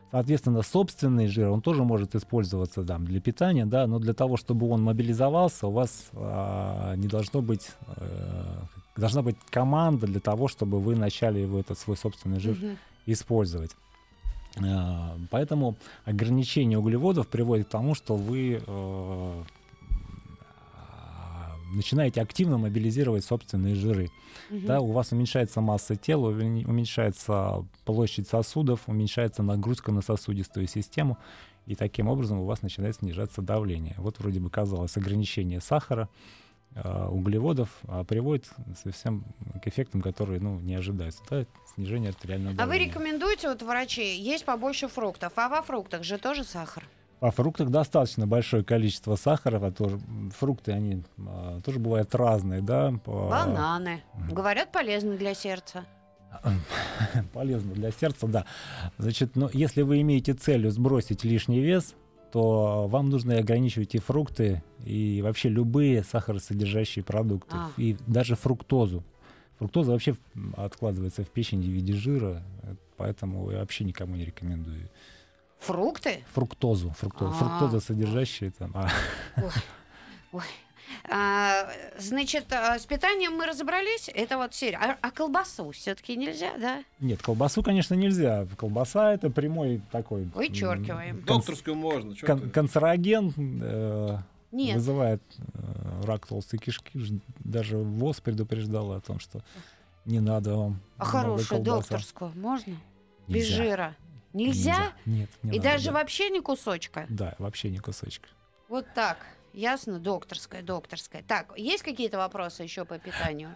Соответственно, 0.09 0.63
собственный 0.63 1.27
жир, 1.27 1.49
он 1.49 1.61
тоже 1.61 1.83
может 1.83 2.15
использоваться 2.15 2.83
там, 2.83 3.05
для 3.05 3.19
питания, 3.21 3.65
да, 3.67 3.85
но 3.87 3.99
для 3.99 4.13
того, 4.13 4.35
чтобы 4.37 4.67
он 4.69 4.81
мобилизовался, 4.81 5.67
у 5.67 5.71
вас 5.71 6.09
а, 6.13 6.95
не 6.95 7.07
должно 7.07 7.41
быть, 7.41 7.69
э, 7.97 8.59
должна 8.95 9.21
быть 9.23 9.37
команда 9.51 10.05
для 10.07 10.19
того, 10.19 10.47
чтобы 10.47 10.79
вы 10.79 10.95
начали 10.95 11.39
его, 11.39 11.59
этот 11.59 11.77
свой 11.79 11.95
собственный 11.97 12.39
жир, 12.39 12.55
Мгм. 12.55 12.77
использовать. 13.07 13.75
А, 14.63 15.17
Поэтому 15.31 15.75
ограничение 16.05 16.77
углеводов 16.79 17.27
приводит 17.27 17.67
к 17.67 17.71
тому, 17.71 17.93
что 17.95 18.15
вы 18.15 18.61
э, 18.65 19.43
начинаете 21.75 22.21
активно 22.21 22.57
мобилизировать 22.57 23.25
собственные 23.25 23.75
жиры. 23.75 24.09
Мгм. 24.49 24.65
Да, 24.65 24.79
у 24.81 24.91
вас 24.91 25.11
уменьшается 25.11 25.61
масса 25.61 25.95
тела, 25.95 26.29
уменьшается 26.29 27.65
площадь 27.85 28.27
сосудов, 28.27 28.81
уменьшается 28.87 29.43
нагрузка 29.43 29.91
на 29.91 30.01
сосудистую 30.01 30.67
систему, 30.67 31.17
и 31.65 31.75
таким 31.75 32.07
образом 32.07 32.39
у 32.39 32.45
вас 32.45 32.61
начинает 32.61 32.95
снижаться 32.97 33.41
давление. 33.41 33.95
Вот 33.97 34.19
вроде 34.19 34.39
бы 34.39 34.49
казалось 34.49 34.97
ограничение 34.97 35.61
сахара, 35.61 36.09
э, 36.75 37.07
углеводов 37.07 37.69
а 37.87 38.03
приводит 38.03 38.49
совсем 38.83 39.23
к 39.63 39.67
эффектам, 39.67 40.01
которые 40.01 40.39
ну, 40.39 40.59
не 40.59 40.75
ожидаются. 40.75 41.21
Да, 41.29 41.45
снижение 41.75 42.09
артериального 42.09 42.51
А 42.51 42.65
вы 42.65 42.71
давления. 42.73 42.87
рекомендуете, 42.87 43.49
вот 43.49 43.61
врачи, 43.61 44.17
есть 44.17 44.45
побольше 44.45 44.87
фруктов, 44.87 45.33
а 45.35 45.49
во 45.49 45.61
фруктах 45.61 46.03
же 46.03 46.17
тоже 46.17 46.43
сахар? 46.43 46.83
Во 47.23 47.31
фруктах 47.31 47.69
достаточно 47.69 48.27
большое 48.27 48.65
количество 48.65 49.15
сахара, 49.15 49.65
а 49.65 49.71
тоже 49.71 49.97
фрукты, 50.37 50.73
они 50.73 51.03
а, 51.25 51.61
тоже 51.61 51.79
бывают 51.79 52.13
разные, 52.13 52.61
да. 52.61 52.93
по- 53.05 53.29
Бананы. 53.29 54.03
Говорят, 54.29 54.73
полезны 54.73 55.15
для 55.17 55.33
сердца. 55.33 55.85
полезно 57.33 57.73
для 57.75 57.91
сердца, 57.91 58.27
да. 58.27 58.45
Значит, 58.97 59.37
но 59.37 59.49
если 59.53 59.83
вы 59.83 60.01
имеете 60.01 60.33
целью 60.33 60.69
сбросить 60.69 61.23
лишний 61.23 61.61
вес, 61.61 61.95
то 62.33 62.87
вам 62.89 63.09
нужно 63.09 63.37
ограничивать 63.37 63.95
и 63.95 63.99
фрукты, 63.99 64.61
и 64.83 65.21
вообще 65.21 65.47
любые 65.47 66.03
сахаросодержащие 66.03 67.05
продукты, 67.05 67.55
А. 67.55 67.69
и 67.77 67.95
даже 68.05 68.35
фруктозу. 68.35 69.01
Фруктоза 69.59 69.93
вообще 69.93 70.17
откладывается 70.57 71.23
в 71.23 71.29
печень 71.29 71.61
в 71.61 71.67
виде 71.67 71.93
жира, 71.93 72.43
э, 72.63 72.75
поэтому 72.97 73.49
я 73.49 73.59
вообще 73.59 73.85
никому 73.85 74.17
не 74.17 74.25
рекомендую. 74.25 74.89
Фрукты? 75.63 76.23
Фруктозу, 76.33 76.89
фруктозу, 76.91 77.31
А. 77.31 77.33
фруктоза 77.33 77.79
содержащие 77.79 78.51
там. 78.51 78.71
а, 78.75 78.89
Ой. 80.31 80.41
А, 81.09 81.67
значит, 81.97 82.51
а, 82.53 82.77
с 82.77 82.85
питанием 82.85 83.33
мы 83.33 83.45
разобрались. 83.45 84.09
Это 84.13 84.37
вот 84.37 84.53
серия. 84.53 84.77
А, 84.77 84.97
а 85.01 85.11
колбасу 85.11 85.71
все-таки 85.71 86.15
нельзя, 86.15 86.51
да? 86.57 86.83
Нет, 86.99 87.21
колбасу, 87.21 87.63
конечно, 87.63 87.93
нельзя. 87.95 88.45
Колбаса 88.57 89.13
это 89.13 89.29
прямой 89.29 89.81
такой. 89.91 90.23
Вычеркиваем. 90.35 91.17
конс- 91.19 91.25
Докторскую 91.25 91.75
можно. 91.75 92.15
кон- 92.15 92.49
канцероген 92.51 93.33
э, 93.63 94.17
Нет. 94.51 94.75
вызывает 94.75 95.21
э, 95.53 96.01
рак 96.05 96.25
толстой 96.27 96.59
кишки. 96.59 97.21
Даже 97.39 97.77
ВОЗ 97.77 98.21
предупреждала 98.21 98.97
о 98.97 99.01
том, 99.01 99.19
что 99.19 99.41
не 100.05 100.19
надо 100.19 100.55
вам. 100.55 100.79
А 100.97 101.05
хорошую 101.05 101.47
колбаса. 101.63 101.79
докторскую 101.89 102.31
можно? 102.35 102.75
Без 103.27 103.49
Нельзя. 103.49 103.55
жира? 103.55 103.95
Нельзя? 104.33 104.93
Нет, 105.05 105.29
не 105.43 105.51
И 105.51 105.57
надо, 105.57 105.63
даже 105.63 105.85
да. 105.85 105.91
вообще 105.93 106.29
ни 106.29 106.39
кусочка? 106.39 107.05
Да, 107.09 107.35
вообще 107.37 107.69
не 107.69 107.77
кусочка. 107.77 108.27
Вот 108.67 108.85
так. 108.95 109.17
Ясно? 109.53 109.99
Докторская, 109.99 110.63
докторская. 110.63 111.23
Так, 111.27 111.53
есть 111.55 111.83
какие-то 111.83 112.17
вопросы 112.17 112.63
еще 112.63 112.85
по 112.85 112.97
питанию? 112.97 113.55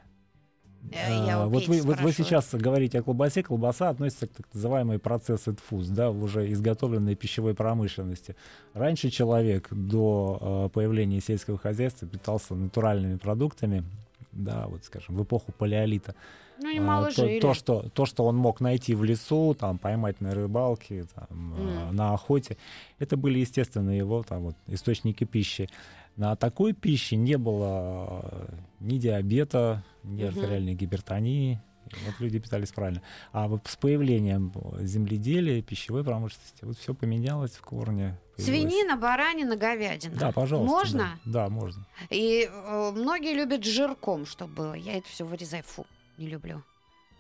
Э, 0.92 1.26
Я 1.26 1.42
А, 1.42 1.48
вот, 1.48 1.68
вы, 1.68 1.82
вот 1.82 2.00
вы 2.00 2.12
сейчас 2.12 2.54
говорите 2.54 3.00
о 3.00 3.04
колбасе. 3.04 3.42
Колбаса 3.42 3.90
относится 3.90 4.28
к 4.28 4.32
так 4.32 4.46
называемой 4.54 4.98
processed 4.98 5.60
foods, 5.70 5.90
да, 5.90 6.12
в 6.12 6.24
уже 6.24 6.52
изготовленной 6.52 7.16
пищевой 7.16 7.56
промышленности. 7.56 8.36
Раньше 8.74 9.10
человек 9.10 9.68
до 9.72 10.68
э, 10.68 10.70
появления 10.74 11.20
сельского 11.20 11.58
хозяйства 11.58 12.08
питался 12.08 12.54
натуральными 12.54 13.18
продуктами, 13.18 13.84
да, 14.32 14.68
вот 14.68 14.84
скажем, 14.86 15.16
в 15.16 15.24
эпоху 15.24 15.52
палеолита. 15.52 16.16
Ну, 16.60 16.70
А, 16.70 16.74
немало 16.74 17.06
то, 17.12 17.26
жили. 17.28 17.40
то, 17.40 17.54
что, 17.54 17.90
то, 17.90 18.06
что 18.06 18.26
он 18.26 18.36
мог 18.36 18.62
найти 18.62 18.96
в 18.96 19.04
лесу, 19.04 19.54
там, 19.54 19.78
поймать 19.78 20.22
на 20.22 20.34
рыбалке, 20.34 21.06
там, 21.16 21.54
э, 21.58 21.92
на 21.92 22.14
охоте, 22.14 22.58
это 23.00 23.16
были, 23.18 23.40
естественно, 23.40 23.92
его 23.92 24.24
там, 24.24 24.42
вот, 24.44 24.56
источники 24.68 25.24
пищи. 25.24 25.70
На 26.16 26.36
такой 26.36 26.74
пище 26.74 27.16
не 27.16 27.38
было 27.38 28.22
э, 28.32 28.48
ни 28.80 28.98
диабета, 28.98 29.84
ни 30.04 30.24
Мгм. 30.24 30.28
артериальной 30.30 30.74
гипертонии. 30.74 31.62
И 31.90 32.06
Вот 32.06 32.20
люди 32.20 32.40
питались 32.40 32.72
правильно. 32.74 33.02
А 33.32 33.48
вот 33.48 33.62
с 33.68 33.78
появлением 33.78 34.52
земледелия, 34.82 35.62
пищевой 35.62 36.04
промышленности, 36.04 36.66
вот 36.66 36.78
все 36.78 36.94
поменялось 36.94 37.52
в 37.52 37.62
корне. 37.62 38.20
появилось- 38.36 38.46
Свинина, 38.72 38.98
баранина, 38.98 39.56
говядина. 39.56 40.16
Да, 40.18 40.32
пожалуйста. 40.34 40.70
Можно? 40.70 41.20
Да, 41.24 41.44
да 41.46 41.50
можно. 41.50 41.86
И 42.10 42.50
э, 42.52 42.92
многие 42.92 43.34
любят 43.36 43.64
жирком, 43.64 44.26
чтобы 44.26 44.54
было. 44.54 44.74
Я 44.74 44.98
это 44.98 45.08
все 45.08 45.24
вырезаю. 45.26 45.64
Фу, 45.64 45.86
не 46.18 46.28
люблю. 46.28 46.62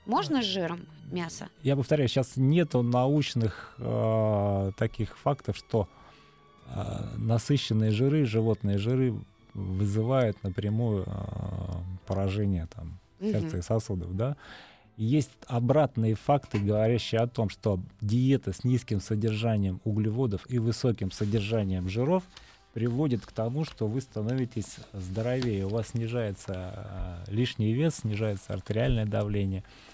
Можно 0.06 0.42
с 0.42 0.46
жиром 0.46 0.86
мясо? 1.12 1.50
я 1.64 1.76
повторяю, 1.76 2.08
сейчас 2.10 2.38
нету 2.38 2.82
научных 2.82 3.76
э, 3.78 4.72
таких 4.78 5.18
фактов, 5.18 5.58
что 5.58 5.88
э, 6.74 7.04
насыщенные 7.18 7.92
жиры, 7.92 8.26
животные 8.26 8.78
жиры 8.78 9.14
вызывают 9.54 10.42
напрямую 10.44 11.04
э, 11.06 11.12
поражение 12.06 12.68
там, 12.74 12.98
сердца 13.20 13.48
Мгм. 13.48 13.58
и 13.58 13.62
сосудов, 13.62 14.16
да. 14.16 14.38
Есть 14.96 15.32
обратные 15.46 16.16
факты, 16.16 16.58
говорящие 16.58 17.22
о 17.22 17.28
том, 17.28 17.50
что 17.50 17.80
диета 18.02 18.52
с 18.54 18.64
низким 18.64 19.00
содержанием 19.00 19.80
углеводов 19.84 20.42
и 20.50 20.58
высоким 20.58 21.12
содержанием 21.12 21.88
жиров 21.90 22.24
приводит 22.78 23.26
к 23.26 23.32
тому, 23.32 23.66
что 23.66 23.88
вы 23.88 24.02
становитесь 24.02 24.76
здоровее, 24.94 25.66
у 25.66 25.70
вас 25.70 25.88
снижается 25.88 27.24
э, 27.28 27.32
лишний 27.32 27.74
вес, 27.74 27.96
снижается 27.96 28.54
артериальное 28.54 29.08
давление, 29.08 29.64
а 29.64 29.87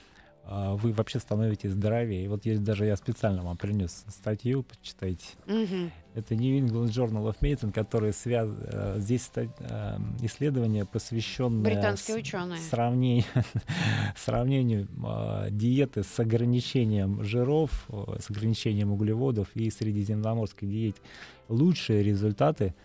вы 0.46 0.92
вообще 0.92 1.20
становитесь 1.20 1.72
здоровее. 1.72 2.26
И 2.26 2.28
вот 2.28 2.46
есть 2.46 2.64
даже 2.64 2.86
я 2.86 2.96
специально 2.98 3.44
вам 3.44 3.58
принес 3.58 4.06
статью, 4.10 4.64
почитайте. 4.64 5.26
Мгм. 5.46 5.92
Это 6.16 6.36
New 6.36 6.60
England 6.60 6.90
Journal 6.90 7.28
of 7.32 7.38
Medicine, 7.42 7.72
который 7.72 8.14
связ... 8.14 8.50
э, 8.52 8.96
здесь 9.00 9.24
ста- 9.24 9.48
э, 9.60 9.98
исследование, 10.22 10.86
посвященное 10.86 11.64
Британские 11.64 12.18
ученые. 12.18 12.60
сравнению, 12.60 13.26
сравнению 14.16 14.88
э, 15.04 15.48
диеты 15.50 16.04
с 16.04 16.20
ограничением 16.20 17.24
жиров, 17.24 17.88
с 18.20 18.30
ограничением 18.30 18.92
углеводов 18.92 19.48
и 19.56 19.70
средиземноморской 19.72 20.68
диете. 20.68 21.02
Лучшие 21.50 22.04
результаты 22.04 22.76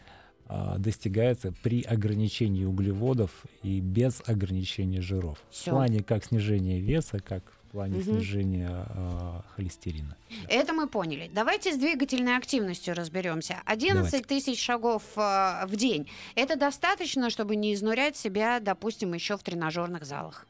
э, 0.48 0.74
достигаются 0.78 1.52
при 1.62 1.82
ограничении 1.82 2.64
углеводов 2.64 3.30
и 3.62 3.80
без 3.80 4.22
ограничения 4.26 5.00
жиров. 5.02 5.38
Всё. 5.50 5.70
В 5.70 5.74
плане 5.74 6.02
как 6.02 6.24
снижения 6.24 6.80
веса, 6.80 7.18
как 7.20 7.42
в 7.68 7.70
плане 7.72 7.96
Мгм. 7.96 8.02
снижения 8.04 8.86
э, 8.88 9.40
холестерина. 9.56 10.16
Это 10.48 10.72
мы 10.72 10.88
поняли. 10.88 11.30
Давайте 11.34 11.72
с 11.74 11.76
двигательной 11.76 12.36
активностью 12.36 12.94
разберемся. 12.94 13.56
11 13.66 14.10
Давайте. 14.10 14.26
тысяч 14.26 14.62
шагов 14.64 15.02
э, 15.16 15.66
в 15.66 15.76
день. 15.76 16.08
Это 16.34 16.56
достаточно, 16.56 17.28
чтобы 17.28 17.56
не 17.56 17.74
изнурять 17.74 18.16
себя, 18.16 18.58
допустим, 18.60 19.12
еще 19.12 19.36
в 19.36 19.42
тренажерных 19.42 20.04
залах? 20.04 20.46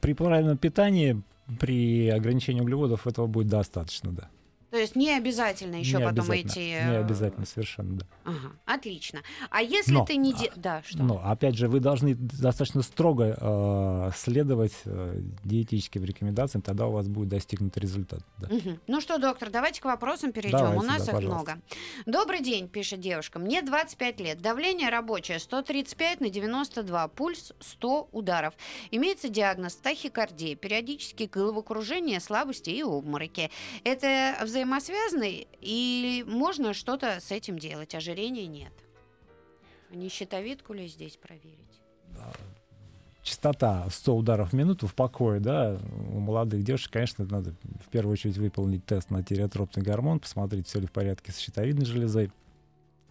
При 0.00 0.14
правильном 0.14 0.56
питании, 0.56 1.22
при 1.60 2.08
ограничении 2.08 2.60
углеводов 2.60 3.06
этого 3.06 3.26
будет 3.28 3.46
достаточно, 3.48 4.10
да. 4.10 4.28
То 4.70 4.78
есть 4.78 4.96
не 4.96 5.10
обязательно 5.16 5.76
еще 5.76 5.98
Не 5.98 6.04
потом 6.04 6.24
обязательно, 6.30 6.48
идти. 6.50 6.60
Не 6.60 6.74
э, 6.74 7.00
обязательно, 7.00 7.46
совершенно, 7.46 7.98
да. 7.98 8.06
Ага, 8.24 8.52
отлично. 8.64 9.22
А 9.50 9.62
если 9.62 9.92
Но, 9.92 10.04
ты 10.04 10.16
не... 10.16 10.32
а, 10.32 10.36
де- 10.36 10.52
Да, 10.56 10.82
что? 10.84 11.02
Но, 11.02 11.20
опять 11.24 11.54
же, 11.56 11.68
вы 11.68 11.80
должны 11.80 12.14
достаточно 12.14 12.82
строго 12.82 13.36
э, 13.40 14.10
следовать 14.16 14.74
э, 14.84 15.20
диетическим 15.44 16.04
рекомендациям, 16.04 16.62
тогда 16.62 16.86
у 16.86 16.92
вас 16.92 17.06
будет 17.08 17.28
достигнут 17.28 17.76
результат. 17.76 18.20
Да. 18.38 18.48
Мгм. 18.48 18.80
Ну 18.86 19.00
что, 19.00 19.18
доктор, 19.18 19.50
давайте 19.50 19.80
к 19.80 19.84
вопросам 19.84 20.32
перейдем. 20.32 20.58
Давайте, 20.58 20.78
У 20.78 20.82
нас 20.82 20.98
да, 20.98 21.12
их 21.12 21.16
пожалуйста. 21.18 21.52
много. 21.52 21.62
Добрый 22.06 22.40
день, 22.40 22.68
пишет 22.68 23.00
девушка. 23.00 23.38
Мне 23.38 23.62
25 23.62 24.20
лет. 24.20 24.40
Давление 24.40 24.88
рабочее 24.88 25.38
135 25.38 26.20
на 26.20 26.28
92. 26.28 27.08
Пульс 27.08 27.52
100 27.60 28.08
ударов. 28.12 28.54
Имеется 28.90 29.28
диагноз 29.28 29.76
тахикардия, 29.76 30.56
периодические 30.56 31.28
головокружения, 31.28 32.20
слабости 32.20 32.70
и 32.70 32.82
обмороки. 32.82 33.50
Это 33.84 34.36
взаимосвязано 34.56 35.26
и 35.60 36.24
можно 36.26 36.72
что-то 36.72 37.18
с 37.20 37.30
этим 37.30 37.58
делать? 37.58 37.94
Ожирения 37.94 38.46
нет. 38.46 38.72
Не 39.90 40.08
щитовидку 40.08 40.72
ли 40.72 40.88
здесь 40.88 41.16
проверить? 41.16 41.82
Частота 43.22 43.86
100 43.90 44.16
ударов 44.16 44.50
в 44.50 44.52
минуту 44.54 44.86
в 44.86 44.94
покое, 44.94 45.40
да, 45.40 45.78
у 46.10 46.20
молодых 46.20 46.62
девушек, 46.62 46.92
конечно, 46.92 47.26
надо 47.26 47.54
в 47.84 47.88
первую 47.90 48.12
очередь 48.12 48.38
выполнить 48.38 48.86
тест 48.86 49.10
на 49.10 49.22
тиреотропный 49.22 49.82
гормон, 49.82 50.20
посмотреть, 50.20 50.68
все 50.68 50.78
ли 50.80 50.86
в 50.86 50.92
порядке 50.92 51.32
с 51.32 51.38
щитовидной 51.38 51.84
железой. 51.84 52.30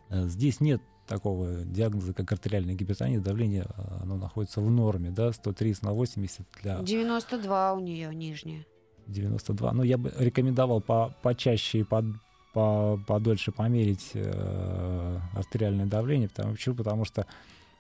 Э, 0.10 0.26
Здесь 0.28 0.62
нет 0.62 0.82
такого 1.06 1.66
диагноза, 1.66 2.14
как 2.14 2.32
артериальная 2.32 2.76
гипертония, 2.76 3.20
давление, 3.20 3.66
э, 3.78 3.98
оно 4.04 4.16
находится 4.16 4.62
в 4.62 4.72
норме, 4.72 5.12
да, 5.12 5.34
130 5.34 5.84
на 5.84 5.92
80 5.92 6.48
для 6.64 6.80
92 6.82 7.74
у 7.74 7.80
нее 7.82 8.16
нижняя. 8.16 8.66
92. 9.08 9.72
Ну, 9.74 9.84
я 9.84 9.98
бы 9.98 10.14
рекомендовал 10.18 10.82
по, 10.82 11.14
почаще 11.22 11.80
и 11.80 11.84
под, 11.84 12.06
по, 12.54 13.00
подольше 13.08 13.52
померить 13.52 14.12
э, 14.14 15.20
артериальное 15.36 15.86
давление. 15.86 16.30
Потому, 16.30 16.54
почему? 16.54 16.76
Потому 16.76 17.06
что 17.06 17.26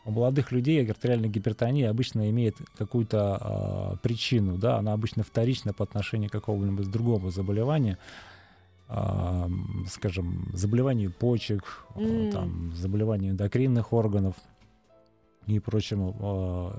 у 0.05 0.11
молодых 0.11 0.51
людей 0.51 0.85
артериальная 0.87 1.29
гипертония 1.29 1.89
обычно 1.89 2.29
имеет 2.29 2.55
какую-то 2.77 3.95
э, 3.95 3.97
причину, 4.03 4.57
да, 4.57 4.77
она 4.77 4.93
обычно 4.93 5.23
вторична 5.23 5.73
по 5.73 5.83
отношению 5.83 6.29
к 6.29 6.33
какому-нибудь 6.33 6.91
другому 6.91 7.31
заболеванию, 7.31 7.97
м, 8.87 9.85
скажем, 9.89 10.51
заболеванию 10.53 11.11
почек, 11.11 11.85
э, 11.95 12.03
М. 12.03 12.31
там, 12.31 12.73
заболеванию 12.75 13.31
эндокринных 13.31 13.93
органов 13.93 14.35
и 15.47 15.59
прочему. 15.59 16.15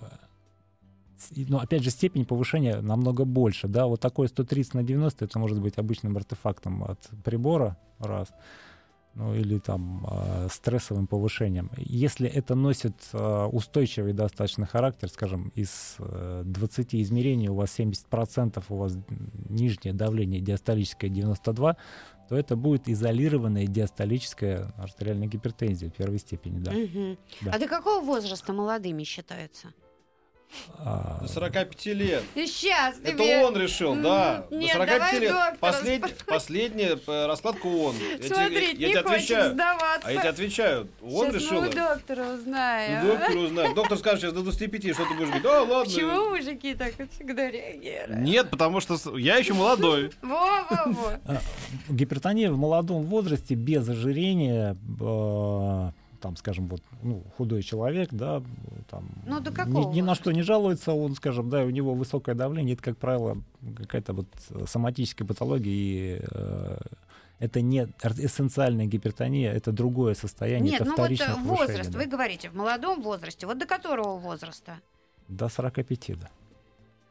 э, 0.01 0.26
Но 1.49 1.59
опять 1.59 1.83
же, 1.83 1.91
степень 1.91 2.25
повышения 2.25 2.81
намного 2.81 3.25
больше. 3.25 3.69
Да? 3.69 3.87
Вот 3.87 4.01
такое 4.01 4.29
130 4.29 4.75
на 4.75 4.83
90 4.83 5.25
это 5.25 5.39
может 5.39 5.61
быть 5.61 5.79
обычным 5.79 6.17
артефактом 6.17 6.85
от 6.85 7.01
прибора, 7.25 7.77
раз, 7.99 8.29
ну 9.17 9.35
или 9.35 9.59
там 9.59 10.07
э, 10.11 10.49
стрессовым 10.51 11.07
повышением. 11.07 11.71
Если 11.79 12.29
это 12.29 12.55
носит 12.55 12.95
э, 13.13 13.45
устойчивый 13.51 14.13
достаточно 14.13 14.67
характер, 14.67 15.09
скажем, 15.09 15.53
из 15.55 15.97
э, 15.99 16.43
20 16.45 16.95
измерений 16.97 17.49
у 17.49 17.55
вас 17.55 17.79
70% 17.79 18.63
у 18.69 18.77
вас 18.77 18.99
нижнее 19.49 19.95
давление 19.95 20.43
диастолическое 20.43 21.09
92, 21.09 21.77
то 22.29 22.37
это 22.37 22.57
будет 22.57 22.89
изолированная 22.89 23.67
диастолическая 23.67 24.75
артериальная 24.77 25.29
гипертензия 25.29 25.89
первой 25.89 26.19
степени. 26.19 26.59
Да. 26.59 26.73
Мгм. 26.73 27.19
Да. 27.41 27.53
А 27.53 27.59
до 27.59 27.69
какого 27.69 28.05
возраста 28.05 28.53
молодыми 28.53 29.05
считаются? 29.05 29.69
А, 30.79 31.19
До 31.21 31.29
45 31.29 31.87
лет. 31.87 32.23
И 32.35 32.47
сейчас 32.47 32.97
Это 33.03 33.13
тебе... 33.13 33.45
он 33.45 33.57
решил, 33.57 33.95
да. 33.97 34.47
Нет, 34.51 34.73
До 34.73 34.79
45 34.79 34.89
давай 34.99 35.19
лет. 35.21 35.59
Послед-. 35.61 36.25
Последняя 36.27 36.99
э, 37.07 37.27
раскладка 37.27 37.67
он. 37.67 37.95
Я 37.97 38.19
тебе- 38.19 38.35
Смотреть 38.35 38.79
я 38.79 38.87
не 38.89 38.93
тебе 38.95 39.01
отвечаю. 39.01 39.53
сдаваться. 39.53 40.09
А 40.09 40.13
я 40.13 40.21
тебе 40.21 40.29
отвечаю. 40.31 40.89
Он 41.03 41.27
Сейчас 41.31 41.35
решил. 41.35 41.61
мы 41.61 41.69
у 41.69 41.73
доктора 41.73 42.35
узнаем. 42.35 43.05
Ну, 43.07 43.13
Доктор 43.17 43.37
узнает. 43.37 43.75
Доктор 43.75 43.99
скажет 43.99 44.21
сейчас 44.21 44.33
до 44.33 44.43
25, 44.43 44.95
что 44.95 45.05
ты 45.05 45.15
будешь 45.15 45.27
говорить. 45.27 45.43
Да, 45.43 45.63
ладно. 45.63 45.85
Почему 45.85 46.31
мужики 46.31 46.75
так 46.75 46.95
всегда 47.15 47.51
реагируют? 47.51 48.21
Нет, 48.21 48.51
потому 48.51 48.81
что 48.81 49.19
я 49.19 49.37
еще 49.37 49.53
молодой. 49.55 50.11
Во-во-во. 50.23 51.19
Гипертония 51.89 52.51
в 52.51 52.57
молодом 52.57 53.05
возрасте 53.05 53.55
без 53.55 53.89
ожирения, 53.89 54.77
э, 55.01 55.91
там, 56.17 56.37
скажем, 56.37 56.69
вот, 56.69 56.83
ну, 57.03 57.23
худой 57.37 57.63
человек, 57.63 58.09
да, 58.13 58.43
там, 58.91 59.09
Ну, 59.27 59.41
до 59.41 59.51
ни, 59.51 59.55
какого 59.55 59.93
ни 59.93 60.01
на 60.01 60.15
что 60.15 60.33
не 60.33 60.43
жалуется, 60.43 60.93
он, 60.93 61.15
скажем, 61.15 61.51
да, 61.51 61.63
у 61.63 61.71
него 61.71 61.95
высокое 61.95 62.35
давление, 62.35 62.75
это, 62.75 62.83
как 62.83 62.99
правило, 62.99 63.43
какая-то 63.77 64.13
вот 64.13 64.27
соматическая 64.67 65.27
патология, 65.27 65.73
и 65.73 66.21
э, 66.31 66.79
это 67.39 67.61
не 67.61 67.89
эссенциальная 68.19 68.87
гипертония, 68.87 69.53
это 69.53 69.73
другое 69.73 70.15
состояние, 70.15 70.73
Нет, 70.73 70.81
это 70.81 70.91
ну 70.91 70.97
вот 70.97 71.11
э, 71.11 71.17
повышение, 71.17 71.45
возраст, 71.45 71.91
да. 71.91 71.99
вы 71.99 72.07
говорите, 72.07 72.51
в 72.51 72.55
молодом 72.55 73.03
возрасте. 73.03 73.47
Вот 73.47 73.59
до 73.59 73.67
которого 73.67 74.19
возраста? 74.19 74.81
До 75.29 75.49
45, 75.49 76.19
да. 76.19 76.31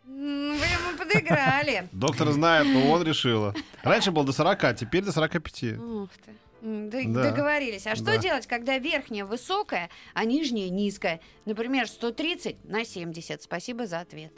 Вы 0.05 0.13
ему 0.13 0.97
подыграли. 0.97 1.89
Доктор 1.91 2.31
знает, 2.31 2.67
но 2.67 2.91
он 2.91 3.03
решила. 3.03 3.53
Раньше 3.83 4.11
был 4.11 4.23
до 4.23 4.31
40, 4.31 4.75
теперь 4.75 5.03
до 5.03 5.11
45. 5.11 5.77
Ух 5.77 6.09
ты. 6.25 6.31
Д- 6.65 7.05
Да. 7.13 7.29
Договорились. 7.31 7.85
А 7.85 7.95
что 7.95 8.05
Да. 8.05 8.17
делать, 8.17 8.47
когда 8.47 8.79
верхняя 8.79 9.23
высокая, 9.25 9.89
а 10.15 10.25
нижняя 10.25 10.69
низкая? 10.69 11.19
Например, 11.45 11.87
130 11.87 12.65
на 12.65 12.83
70. 12.83 13.43
Спасибо 13.43 13.85
за 13.85 13.99
ответ. 13.99 14.33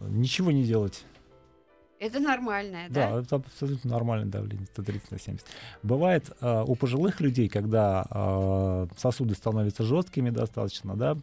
Ничего 0.00 0.50
не 0.50 0.64
делать. 0.64 1.04
Это 1.98 2.20
нормальное, 2.20 2.88
да? 2.90 3.10
Да, 3.12 3.20
это 3.22 3.36
абсолютно 3.36 3.90
нормальное 3.90 4.30
давление, 4.30 4.66
130 4.66 5.10
на 5.10 5.18
70. 5.18 5.46
Бывает 5.82 6.30
э, 6.42 6.64
у 6.66 6.74
пожилых 6.74 7.20
людей, 7.22 7.48
когда 7.48 8.06
э, 8.10 8.86
сосуды 8.98 9.34
становятся 9.34 9.82
жесткими 9.82 10.28
достаточно, 10.30 10.94
да, 10.94 11.16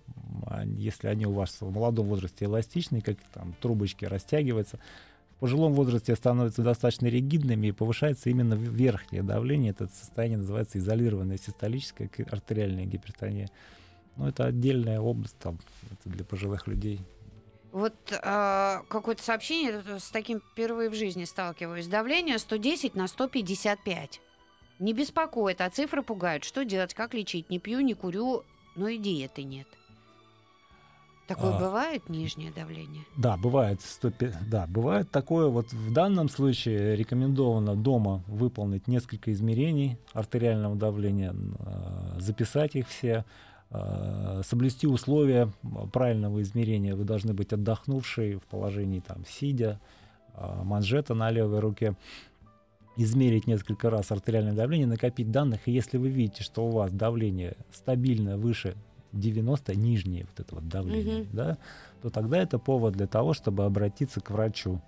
они- 0.47 0.75
если 0.81 1.07
они 1.07 1.25
у 1.27 1.31
вас 1.33 1.57
в 1.59 1.71
молодом 1.71 2.07
возрасте 2.07 2.45
эластичные, 2.45 3.01
как 3.03 3.17
там 3.33 3.53
трубочки 3.61 4.05
растягиваются, 4.05 4.79
пожилом 5.43 5.73
возрасте 5.73 6.15
становятся 6.15 6.61
достаточно 6.61 7.07
ригидными 7.07 7.67
и 7.67 7.71
повышается 7.73 8.29
именно 8.29 8.53
верхнее 8.53 9.23
давление. 9.23 9.71
Это 9.71 9.87
состояние 9.87 10.37
называется 10.37 10.77
изолированная 10.77 11.37
систолическая 11.37 12.09
артериальная 12.31 12.85
гипертония. 12.85 13.49
Но 14.15 14.29
это 14.29 14.45
отдельная 14.45 15.01
область 15.01 15.37
там, 15.39 15.59
это 15.91 16.15
для 16.15 16.23
пожилых 16.23 16.65
людей. 16.67 17.01
Вот 17.73 17.93
э, 18.09 18.77
какое-то 18.87 19.21
сообщение 19.21 19.83
с 19.99 20.11
таким 20.11 20.39
впервые 20.53 20.89
в 20.89 20.93
жизни 20.93 21.25
сталкиваюсь. 21.25 21.87
Давление 21.87 22.39
110 22.39 22.95
на 22.95 23.09
155. 23.09 24.21
Не 24.79 24.93
беспокоит, 24.93 25.59
а 25.59 25.69
цифры 25.69 26.03
пугают. 26.03 26.45
Что 26.45 26.63
делать, 26.63 26.93
как 26.93 27.13
лечить? 27.13 27.49
Не 27.49 27.59
пью, 27.59 27.81
не 27.81 27.95
курю, 27.95 28.45
но 28.77 28.87
и 28.87 28.97
диеты 28.97 29.43
нет. 29.43 29.67
Такое 31.27 31.55
А. 31.55 31.59
бывает, 31.59 32.09
нижнее 32.09 32.51
давление? 32.51 33.03
Да, 33.15 33.37
бывает, 33.37 33.79
105 33.81 34.49
да, 34.49 34.67
бывает 34.67 35.09
такое. 35.09 35.47
Вот 35.47 35.71
в 35.71 35.93
данном 35.93 36.27
случае 36.27 36.97
рекомендовано 36.97 37.75
дома 37.75 38.23
выполнить 38.27 38.87
несколько 38.87 39.31
измерений 39.31 39.97
артериального 40.11 40.75
давления, 40.75 41.33
э, 41.33 42.19
записать 42.19 42.75
их 42.75 42.89
все, 42.89 43.23
э, 43.69 44.41
соблюсти 44.45 44.85
условия 44.85 45.49
правильного 45.93 46.41
измерения. 46.41 46.93
Вы 46.93 47.05
должны 47.05 47.33
быть 47.33 47.53
отдохнувшие 47.53 48.39
в 48.39 48.43
положении 48.43 48.99
там 48.99 49.23
сидя, 49.25 49.79
э, 50.35 50.61
манжета 50.63 51.13
на 51.13 51.31
левой 51.31 51.59
руке 51.59 51.95
измерить 52.97 53.47
несколько 53.47 53.89
раз 53.89 54.11
артериальное 54.11 54.53
давление, 54.53 54.87
накопить 54.87 55.31
данных, 55.31 55.61
и 55.67 55.71
если 55.71 55.97
вы 55.97 56.09
видите, 56.09 56.43
что 56.43 56.65
у 56.65 56.69
вас 56.69 56.91
давление 56.91 57.55
стабильно 57.71 58.37
выше 58.37 58.75
90, 59.13 59.75
нижнее 59.75 60.25
вот 60.25 60.39
это 60.39 60.55
вот 60.55 60.67
давление, 60.67 61.19
Мгм. 61.19 61.27
да, 61.31 61.57
то 62.01 62.09
тогда 62.09 62.37
это 62.37 62.59
повод 62.59 62.93
для 62.93 63.07
того, 63.07 63.33
чтобы 63.33 63.65
обратиться 63.65 64.19
к 64.19 64.31
врачу. 64.31 64.81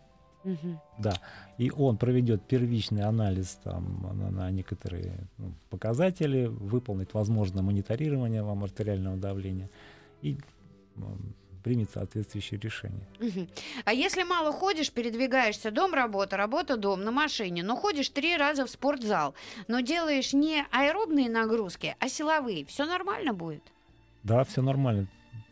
Мгм. 0.44 0.80
Да, 0.98 1.14
и 1.58 1.72
он 1.72 1.98
проведет 1.98 2.44
первичный 2.44 3.04
анализ 3.04 3.60
там, 3.64 4.10
на, 4.14 4.32
на 4.32 4.52
некоторые 4.52 5.28
ну, 5.38 5.54
показатели, 5.70 6.46
выполнит, 6.46 7.14
возможно, 7.14 7.62
мониторирование 7.62 8.44
вам 8.44 8.64
артериального 8.64 9.18
давления 9.18 9.70
и 10.22 10.38
примет 11.64 11.90
соответствующее 11.90 12.60
решение. 12.60 13.08
Мгм. 13.20 13.50
А 13.86 13.94
если 13.94 14.22
мало 14.22 14.52
ходишь, 14.52 14.92
передвигаешься 14.92 15.72
дом, 15.72 15.96
работа, 15.96 16.38
работа, 16.38 16.78
дом 16.78 17.04
на 17.04 17.12
машине, 17.12 17.64
но 17.64 17.76
ходишь 17.76 18.10
три 18.10 18.38
раза 18.38 18.68
в 18.68 18.70
спортзал, 18.70 19.34
но 19.68 19.80
делаешь 19.80 20.32
не 20.34 20.64
аэробные 20.72 21.28
нагрузки, 21.28 21.96
а 22.00 22.08
силовые, 22.08 22.66
все 22.66 22.86
нормально 22.86 23.34
будет? 23.34 23.64
Да, 24.26 24.44
все 24.44 24.62
нормально, 24.62 25.08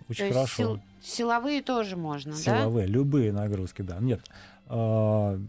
очень 0.10 0.28
То 0.28 0.34
хорошо. 0.34 0.56
сил- 0.56 0.80
силовые 1.02 1.62
тоже 1.62 1.96
можно, 1.96 2.32
да? 2.34 2.38
Силовые, 2.38 2.88
любые 2.88 3.32
нагрузки, 3.32 3.82
да. 3.82 4.00
Нет. 4.00 4.20
а, 4.68 5.40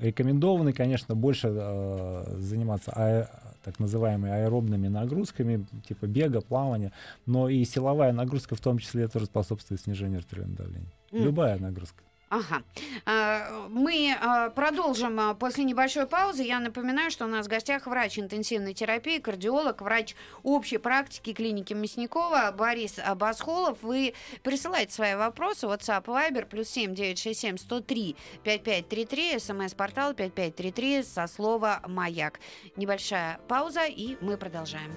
Рекомендованы, 0.00 0.72
конечно, 0.72 1.14
больше 1.14 1.48
а, 1.50 2.24
заниматься 2.38 2.90
аэ- 2.96 3.28
так 3.62 3.78
называемыми 3.78 4.32
аэробными 4.32 4.88
нагрузками, 4.88 5.66
типа 5.86 6.06
бега, 6.06 6.40
плавания, 6.40 6.92
но 7.26 7.48
и 7.50 7.62
силовая 7.64 8.12
нагрузка 8.12 8.54
в 8.56 8.60
том 8.60 8.78
числе 8.78 9.06
тоже 9.08 9.26
способствует 9.26 9.80
снижению 9.82 10.18
артериального 10.18 10.64
давления. 10.64 10.92
М. 11.12 11.22
Любая 11.24 11.58
нагрузка. 11.58 12.02
Ага. 12.30 12.62
А, 13.06 13.66
Мы 13.68 14.16
а, 14.20 14.50
продолжим 14.50 15.18
а, 15.18 15.34
после 15.34 15.64
небольшой 15.64 16.06
паузы. 16.06 16.44
Я 16.44 16.60
напоминаю, 16.60 17.10
что 17.10 17.24
у 17.24 17.28
нас 17.28 17.46
в 17.46 17.48
гостях 17.48 17.88
врач 17.88 18.20
интенсивной 18.20 18.72
терапии, 18.72 19.18
кардиолог, 19.18 19.82
врач 19.82 20.14
общей 20.44 20.78
практики 20.78 21.32
клиники 21.32 21.74
Мясникова 21.74 22.54
Борис 22.56 23.00
Басхолов. 23.16 23.78
Вы 23.82 24.14
присылайте 24.44 24.94
свои 24.94 25.16
вопросы. 25.16 25.66
WhatsApp, 25.66 26.04
Viber, 26.04 26.46
плюс 26.46 26.68
7 26.68 26.94
967 26.94 27.58
103 27.58 28.16
5533, 28.44 29.38
смс-портал 29.40 30.14
5533 30.14 31.02
со 31.02 31.26
слова 31.26 31.82
«Маяк». 31.88 32.38
Небольшая 32.76 33.40
пауза, 33.48 33.86
и 33.86 34.16
мы 34.20 34.36
продолжаем. 34.36 34.92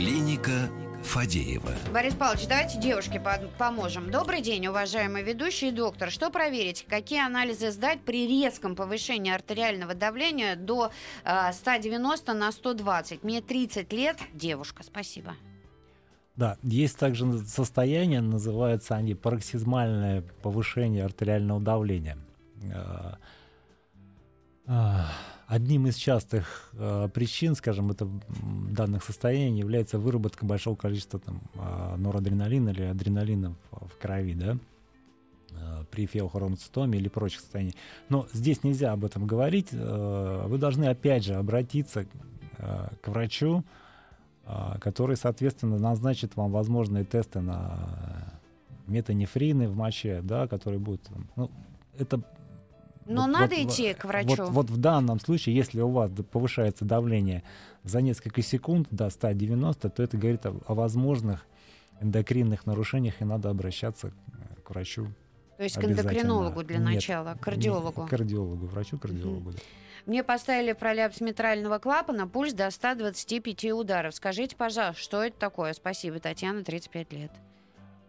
Клиника 0.00 0.70
Фадеева. 1.02 1.72
Борис 1.92 2.14
Павлович, 2.14 2.46
давайте 2.48 2.80
девушке 2.80 3.20
по- 3.20 3.38
поможем. 3.58 4.10
Добрый 4.10 4.40
день, 4.40 4.66
уважаемый 4.66 5.22
ведущий 5.22 5.72
доктор. 5.72 6.10
Что 6.10 6.30
проверить? 6.30 6.86
Какие 6.88 7.22
анализы 7.22 7.70
сдать 7.70 8.00
при 8.00 8.26
резком 8.26 8.76
повышении 8.76 9.30
артериального 9.30 9.92
давления 9.92 10.56
до 10.56 10.90
э, 11.22 11.52
190 11.52 12.32
на 12.32 12.50
120? 12.50 13.22
Мне 13.24 13.42
30 13.42 13.92
лет, 13.92 14.16
девушка, 14.32 14.82
спасибо. 14.82 15.34
Да, 16.34 16.56
есть 16.62 16.96
также 16.96 17.38
состояние, 17.40 18.22
называются 18.22 18.94
они 18.94 19.14
пароксизмальное 19.14 20.22
повышение 20.42 21.04
артериального 21.04 21.60
давления. 21.60 22.16
Одним 25.50 25.88
из 25.88 25.96
частых 25.96 26.70
а, 26.74 27.08
причин, 27.08 27.56
скажем, 27.56 27.90
это 27.90 28.08
данных 28.70 29.02
состояний 29.02 29.58
является 29.58 29.98
выработка 29.98 30.46
большого 30.46 30.76
количества 30.76 31.18
там, 31.18 31.40
а, 31.56 31.96
норадреналина 31.96 32.68
или 32.68 32.82
адреналина 32.82 33.56
в, 33.72 33.88
в 33.88 33.98
крови, 33.98 34.34
да, 34.34 34.58
а, 35.52 35.84
при 35.90 36.06
феохромоцитоме 36.06 37.00
или 37.00 37.08
прочих 37.08 37.40
состояниях. 37.40 37.74
Но 38.08 38.28
здесь 38.32 38.62
нельзя 38.62 38.92
об 38.92 39.04
этом 39.04 39.26
говорить. 39.26 39.70
а, 39.72 40.46
Вы 40.46 40.56
должны 40.58 40.84
опять 40.84 41.24
же 41.24 41.34
обратиться 41.34 42.06
а, 42.58 42.92
к 43.02 43.08
врачу, 43.08 43.64
а, 44.44 44.78
который, 44.78 45.16
соответственно, 45.16 45.78
назначит 45.78 46.36
вам 46.36 46.52
возможные 46.52 47.04
тесты 47.04 47.40
на 47.40 48.40
метанефрины 48.86 49.68
в 49.68 49.74
моче, 49.74 50.20
да, 50.22 50.46
которые 50.46 50.78
будут... 50.78 51.08
Ну, 51.34 51.50
это 51.98 52.22
Но 53.10 53.22
вот- 53.22 53.30
надо 53.30 53.54
вот- 53.56 53.72
идти 53.72 53.94
к 53.94 54.04
вот, 54.04 54.08
врачу. 54.12 54.44
вот 54.44 54.70
в 54.70 54.76
данном 54.76 55.20
случае, 55.20 55.54
если 55.56 55.80
у 55.80 55.90
вас 55.90 56.10
повышается 56.30 56.84
давление 56.84 57.42
за 57.84 58.00
несколько 58.00 58.42
секунд 58.42 58.88
до 58.90 59.10
190, 59.10 59.90
то 59.90 60.02
это 60.02 60.16
говорит 60.16 60.46
о, 60.46 60.60
о 60.66 60.74
возможных 60.74 61.46
эндокринных 62.00 62.66
нарушениях, 62.66 63.20
и 63.20 63.24
надо 63.24 63.50
обращаться 63.50 64.08
э, 64.08 64.62
к 64.62 64.70
врачу. 64.70 65.08
То 65.56 65.64
есть 65.64 65.76
к 65.76 65.84
эндокринологу 65.84 66.62
для 66.62 66.78
Нет, 66.78 66.94
начала, 66.94 67.34
к 67.34 67.40
кардиологу. 67.40 68.02
Не, 68.04 68.08
кардиологу, 68.08 68.66
врачу-кардиологу. 68.66 69.52
да. 69.52 69.58
Мне 70.06 70.24
поставили 70.24 70.72
пролапс 70.72 71.20
митрального 71.20 71.78
клапана, 71.78 72.26
пульс 72.26 72.54
до 72.54 72.70
125 72.70 73.72
ударов. 73.72 74.14
Скажите, 74.14 74.56
пожалуйста, 74.56 75.02
что 75.02 75.22
это 75.22 75.38
такое? 75.38 75.74
Спасибо, 75.74 76.18
Татьяна, 76.18 76.64
35 76.64 77.12
лет. 77.12 77.30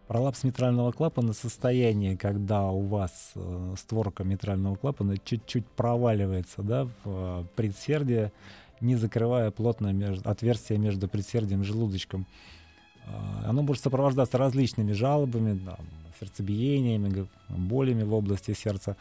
Пролапс 0.08 0.44
митрального 0.44 0.92
клапана— 0.92 1.32
состояние, 1.34 2.16
когда 2.16 2.66
у 2.66 2.82
вас 2.82 3.32
э, 3.34 3.74
створка 3.78 4.24
митрального 4.24 4.76
клапана 4.76 5.16
чуть-чуть 5.16 5.66
проваливается 5.66 6.62
да, 6.62 6.84
в 6.84 6.90
э, 7.04 7.44
предсердие, 7.56 8.32
не 8.80 8.96
закрывая 8.96 9.50
плотно 9.50 9.92
между, 9.92 10.28
отверстие 10.28 10.78
между 10.78 11.08
предсердием 11.08 11.62
и 11.62 11.64
желудочком. 11.64 12.26
А, 13.06 13.44
оно 13.46 13.62
может 13.62 13.82
сопровождаться 13.82 14.38
различными 14.38 14.92
жалобами, 14.92 15.58
там, 15.58 15.78
сердцебиениями, 16.20 17.28
болями 17.48 18.02
в 18.02 18.12
области 18.12 18.54
сердца, 18.54 18.96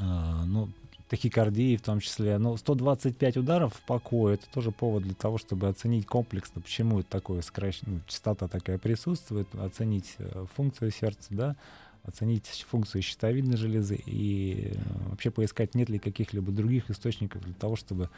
а, 0.00 0.44
ну, 0.44 0.70
тахикардии 1.08 1.76
в 1.76 1.82
том 1.82 2.00
числе. 2.00 2.38
Но 2.38 2.56
125 2.56 3.36
ударов 3.36 3.74
в 3.74 3.80
покое— 3.82 4.34
это 4.36 4.46
тоже 4.52 4.70
повод 4.70 5.04
для 5.04 5.14
того, 5.14 5.38
чтобы 5.38 5.68
оценить 5.68 6.06
комплексно, 6.06 6.60
почему 6.60 7.00
это 7.00 7.08
такое 7.08 7.42
сокращение, 7.42 7.96
ну, 7.96 8.00
частота 8.06 8.48
такая 8.48 8.78
присутствует, 8.78 9.48
оценить 9.54 10.14
э, 10.18 10.46
функцию 10.54 10.90
сердца, 10.90 11.28
да, 11.30 11.56
оценить 12.04 12.64
функцию 12.68 13.02
щитовидной 13.02 13.56
железы 13.56 14.00
и 14.06 14.72
э, 14.74 15.08
вообще 15.10 15.30
поискать, 15.30 15.74
нет 15.74 15.88
ли 15.88 15.98
каких-либо 15.98 16.52
других 16.52 16.90
источников 16.90 17.42
для 17.42 17.54
того, 17.54 17.76
чтобы... 17.76 18.10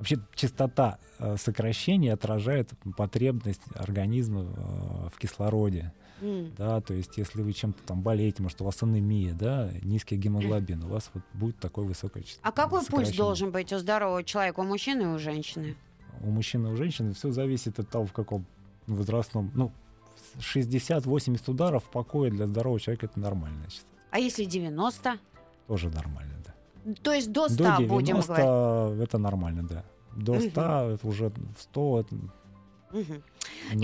Вообще 0.00 0.18
частота 0.34 0.98
э, 1.18 1.36
сокращения 1.36 2.14
отражает 2.14 2.70
потребность 2.96 3.60
организма 3.74 4.40
э, 4.40 5.08
в 5.14 5.18
кислороде. 5.18 5.92
Mm. 6.22 6.54
Да, 6.56 6.80
то 6.80 6.94
есть 6.94 7.18
если 7.18 7.42
вы 7.42 7.52
чем-то 7.52 7.82
там 7.82 8.00
болеете, 8.00 8.42
может, 8.42 8.62
у 8.62 8.64
вас 8.64 8.82
анемия, 8.82 9.34
да, 9.34 9.70
низкий 9.82 10.16
гемоглобин, 10.16 10.84
у 10.84 10.88
вас 10.88 11.10
вот 11.12 11.22
будет 11.34 11.58
такой 11.58 11.84
высокая 11.84 12.22
частота. 12.22 12.48
А 12.48 12.50
какой 12.50 12.82
пульс 12.86 13.14
должен 13.14 13.50
быть 13.50 13.74
у 13.74 13.78
здорового 13.78 14.24
человека, 14.24 14.60
у 14.60 14.64
мужчины 14.64 15.02
и 15.02 15.06
у 15.06 15.18
женщины? 15.18 15.76
У 16.22 16.30
мужчины 16.30 16.68
и 16.68 16.70
у 16.70 16.76
женщины 16.76 17.12
все 17.12 17.30
зависит 17.30 17.78
от 17.78 17.90
того, 17.90 18.06
в 18.06 18.14
каком 18.14 18.46
возрастном, 18.86 19.50
ну, 19.54 19.70
60-80 20.38 21.50
ударов 21.50 21.84
в 21.84 21.90
покое 21.90 22.30
для 22.30 22.46
здорового 22.46 22.80
человека 22.80 23.04
это 23.04 23.20
нормально. 23.20 23.58
Значит. 23.64 23.84
А 24.10 24.18
если 24.18 24.44
90? 24.44 25.18
Тоже 25.66 25.90
нормально, 25.90 26.34
да. 26.46 26.94
То 27.02 27.12
есть 27.12 27.30
до 27.32 27.50
100 27.50 27.56
до 27.56 27.64
90 27.82 27.88
будем 27.94 28.20
говорить? 28.20 29.02
это 29.02 29.18
нормально, 29.18 29.62
да. 29.62 29.84
До 30.16 30.40
100 30.40 30.60
угу. 30.60 30.94
это 30.94 31.06
уже 31.06 31.32
100 31.58 32.00
это 32.00 32.16
Угу. 32.92 33.22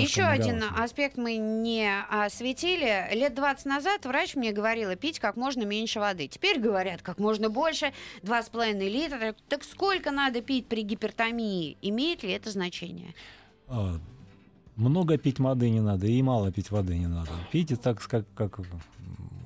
Еще 0.01 0.23
один 0.23 0.63
аспект 0.77 1.17
мы 1.17 1.37
не 1.37 1.89
осветили. 2.11 3.15
Лет 3.15 3.35
20 3.35 3.67
назад 3.67 4.05
врач 4.05 4.35
мне 4.35 4.53
говорила 4.53 4.97
пить 4.97 5.21
как 5.21 5.37
можно 5.37 5.65
меньше 5.65 6.01
воды. 6.01 6.27
Теперь 6.27 6.59
говорят 6.59 7.03
как 7.03 7.19
можно 7.19 7.49
больше, 7.49 7.93
2,5 8.23 8.79
литра. 8.89 9.35
Так 9.49 9.63
сколько 9.65 10.11
надо 10.11 10.41
пить 10.41 10.67
при 10.67 10.83
гипертомии? 10.83 11.77
Имеет 11.83 12.23
ли 12.25 12.33
это 12.33 12.51
значение? 12.51 13.15
А, 13.69 14.01
много 14.75 15.19
пить 15.19 15.39
воды 15.39 15.71
не 15.71 15.81
надо 15.81 16.07
и 16.07 16.21
мало 16.23 16.51
пить 16.51 16.71
воды 16.71 16.99
не 16.99 17.07
надо. 17.07 17.31
Пейте 17.53 17.77
так, 17.77 18.03
как, 18.03 18.27
как 18.35 18.61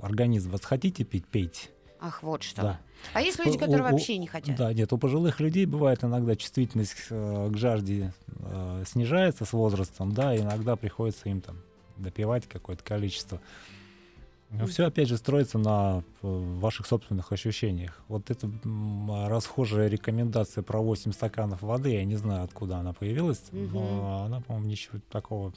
организм. 0.00 0.52
Вот 0.52 0.64
хотите 0.64 1.04
пить, 1.04 1.26
пейте. 1.26 1.68
Ах, 2.00 2.22
вот 2.22 2.42
что. 2.42 2.62
Да. 2.62 2.80
А 3.12 3.20
есть 3.20 3.38
люди, 3.38 3.58
которые 3.58 3.86
у, 3.86 3.90
вообще 3.90 4.16
не 4.16 4.26
хотят? 4.26 4.56
Да, 4.56 4.72
нет, 4.72 4.92
у 4.92 4.98
пожилых 4.98 5.40
людей 5.40 5.66
бывает 5.66 6.02
иногда 6.02 6.34
чувствительность 6.34 6.96
э, 7.10 7.50
к 7.52 7.56
жажде 7.56 8.12
э, 8.38 8.84
снижается 8.86 9.44
с 9.44 9.52
возрастом, 9.52 10.12
да, 10.12 10.36
иногда 10.36 10.76
приходится 10.76 11.28
им 11.28 11.40
там 11.40 11.58
допивать 11.96 12.46
какое-то 12.46 12.82
количество. 12.82 13.40
Но 14.50 14.66
все, 14.66 14.86
опять 14.86 15.08
же, 15.08 15.16
строится 15.16 15.58
на 15.58 16.02
э, 16.22 16.26
ваших 16.58 16.86
собственных 16.86 17.30
ощущениях. 17.30 18.02
Вот 18.08 18.30
эта 18.30 18.50
расхожая 19.28 19.88
рекомендация 19.88 20.62
про 20.62 20.80
8 20.80 21.12
стаканов 21.12 21.62
воды, 21.62 21.90
я 21.90 22.04
не 22.04 22.16
знаю, 22.16 22.44
откуда 22.44 22.78
она 22.78 22.92
появилась, 22.92 23.42
угу. 23.52 23.78
но 23.78 24.22
она, 24.24 24.40
по-моему, 24.40 24.68
ничего 24.68 24.98
такого 25.10 25.52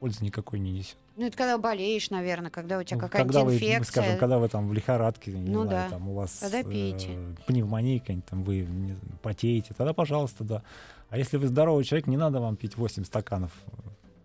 пользы 0.00 0.24
никакой 0.24 0.58
не 0.58 0.72
несет. 0.72 0.98
Ну, 1.20 1.26
это 1.26 1.36
когда 1.36 1.58
болеешь, 1.58 2.08
наверное, 2.08 2.50
когда 2.50 2.78
у 2.78 2.82
тебя 2.82 2.96
ну, 2.96 3.02
какая-то 3.02 3.28
когда 3.30 3.42
инфекция. 3.42 3.78
Вы, 3.78 3.84
скажем, 3.84 4.18
когда 4.18 4.38
вы 4.38 4.48
там 4.48 4.68
в 4.70 4.72
лихорадке, 4.72 5.32
не 5.32 5.50
ну, 5.50 5.64
знаю, 5.64 5.90
да. 5.90 5.96
там 5.98 6.08
у 6.08 6.14
вас 6.14 6.30
тогда 6.30 6.62
пейте. 6.62 7.08
Э, 7.10 7.34
пневмония 7.46 8.00
там 8.22 8.42
вы 8.42 8.60
не, 8.60 8.96
потеете, 9.20 9.74
тогда, 9.76 9.92
пожалуйста, 9.92 10.44
да. 10.44 10.62
А 11.10 11.18
если 11.18 11.36
вы 11.36 11.48
здоровый 11.48 11.84
человек, 11.84 12.06
не 12.06 12.16
надо 12.16 12.40
вам 12.40 12.56
пить 12.56 12.78
8 12.78 13.04
стаканов 13.04 13.52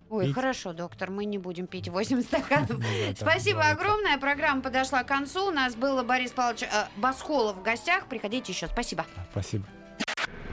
Ой, 0.09 0.27
пить. 0.27 0.35
хорошо, 0.35 0.71
доктор, 0.71 1.11
мы 1.11 1.25
не 1.25 1.37
будем 1.37 1.67
пить 1.67 1.89
8 1.89 2.21
стаканов. 2.21 2.69
Ну 2.69 2.79
Спасибо 3.19 3.67
огромное. 3.67 4.17
Программа 4.17 4.61
подошла 4.61 5.03
к 5.03 5.07
концу. 5.07 5.49
У 5.49 5.51
нас 5.51 5.75
был 5.75 6.01
Борис 6.01 6.31
Павлович 6.31 6.63
э, 6.63 6.85
Басхолов 6.95 7.57
в 7.57 7.61
гостях. 7.61 8.07
Приходите 8.07 8.53
еще. 8.53 8.67
Спасибо. 8.67 9.05
Спасибо. 9.31 9.65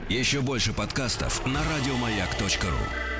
Еще 0.09 0.41
больше 0.41 0.73
подкастов 0.73 1.45
на 1.45 1.61
радиомаяк.ру 1.73 3.12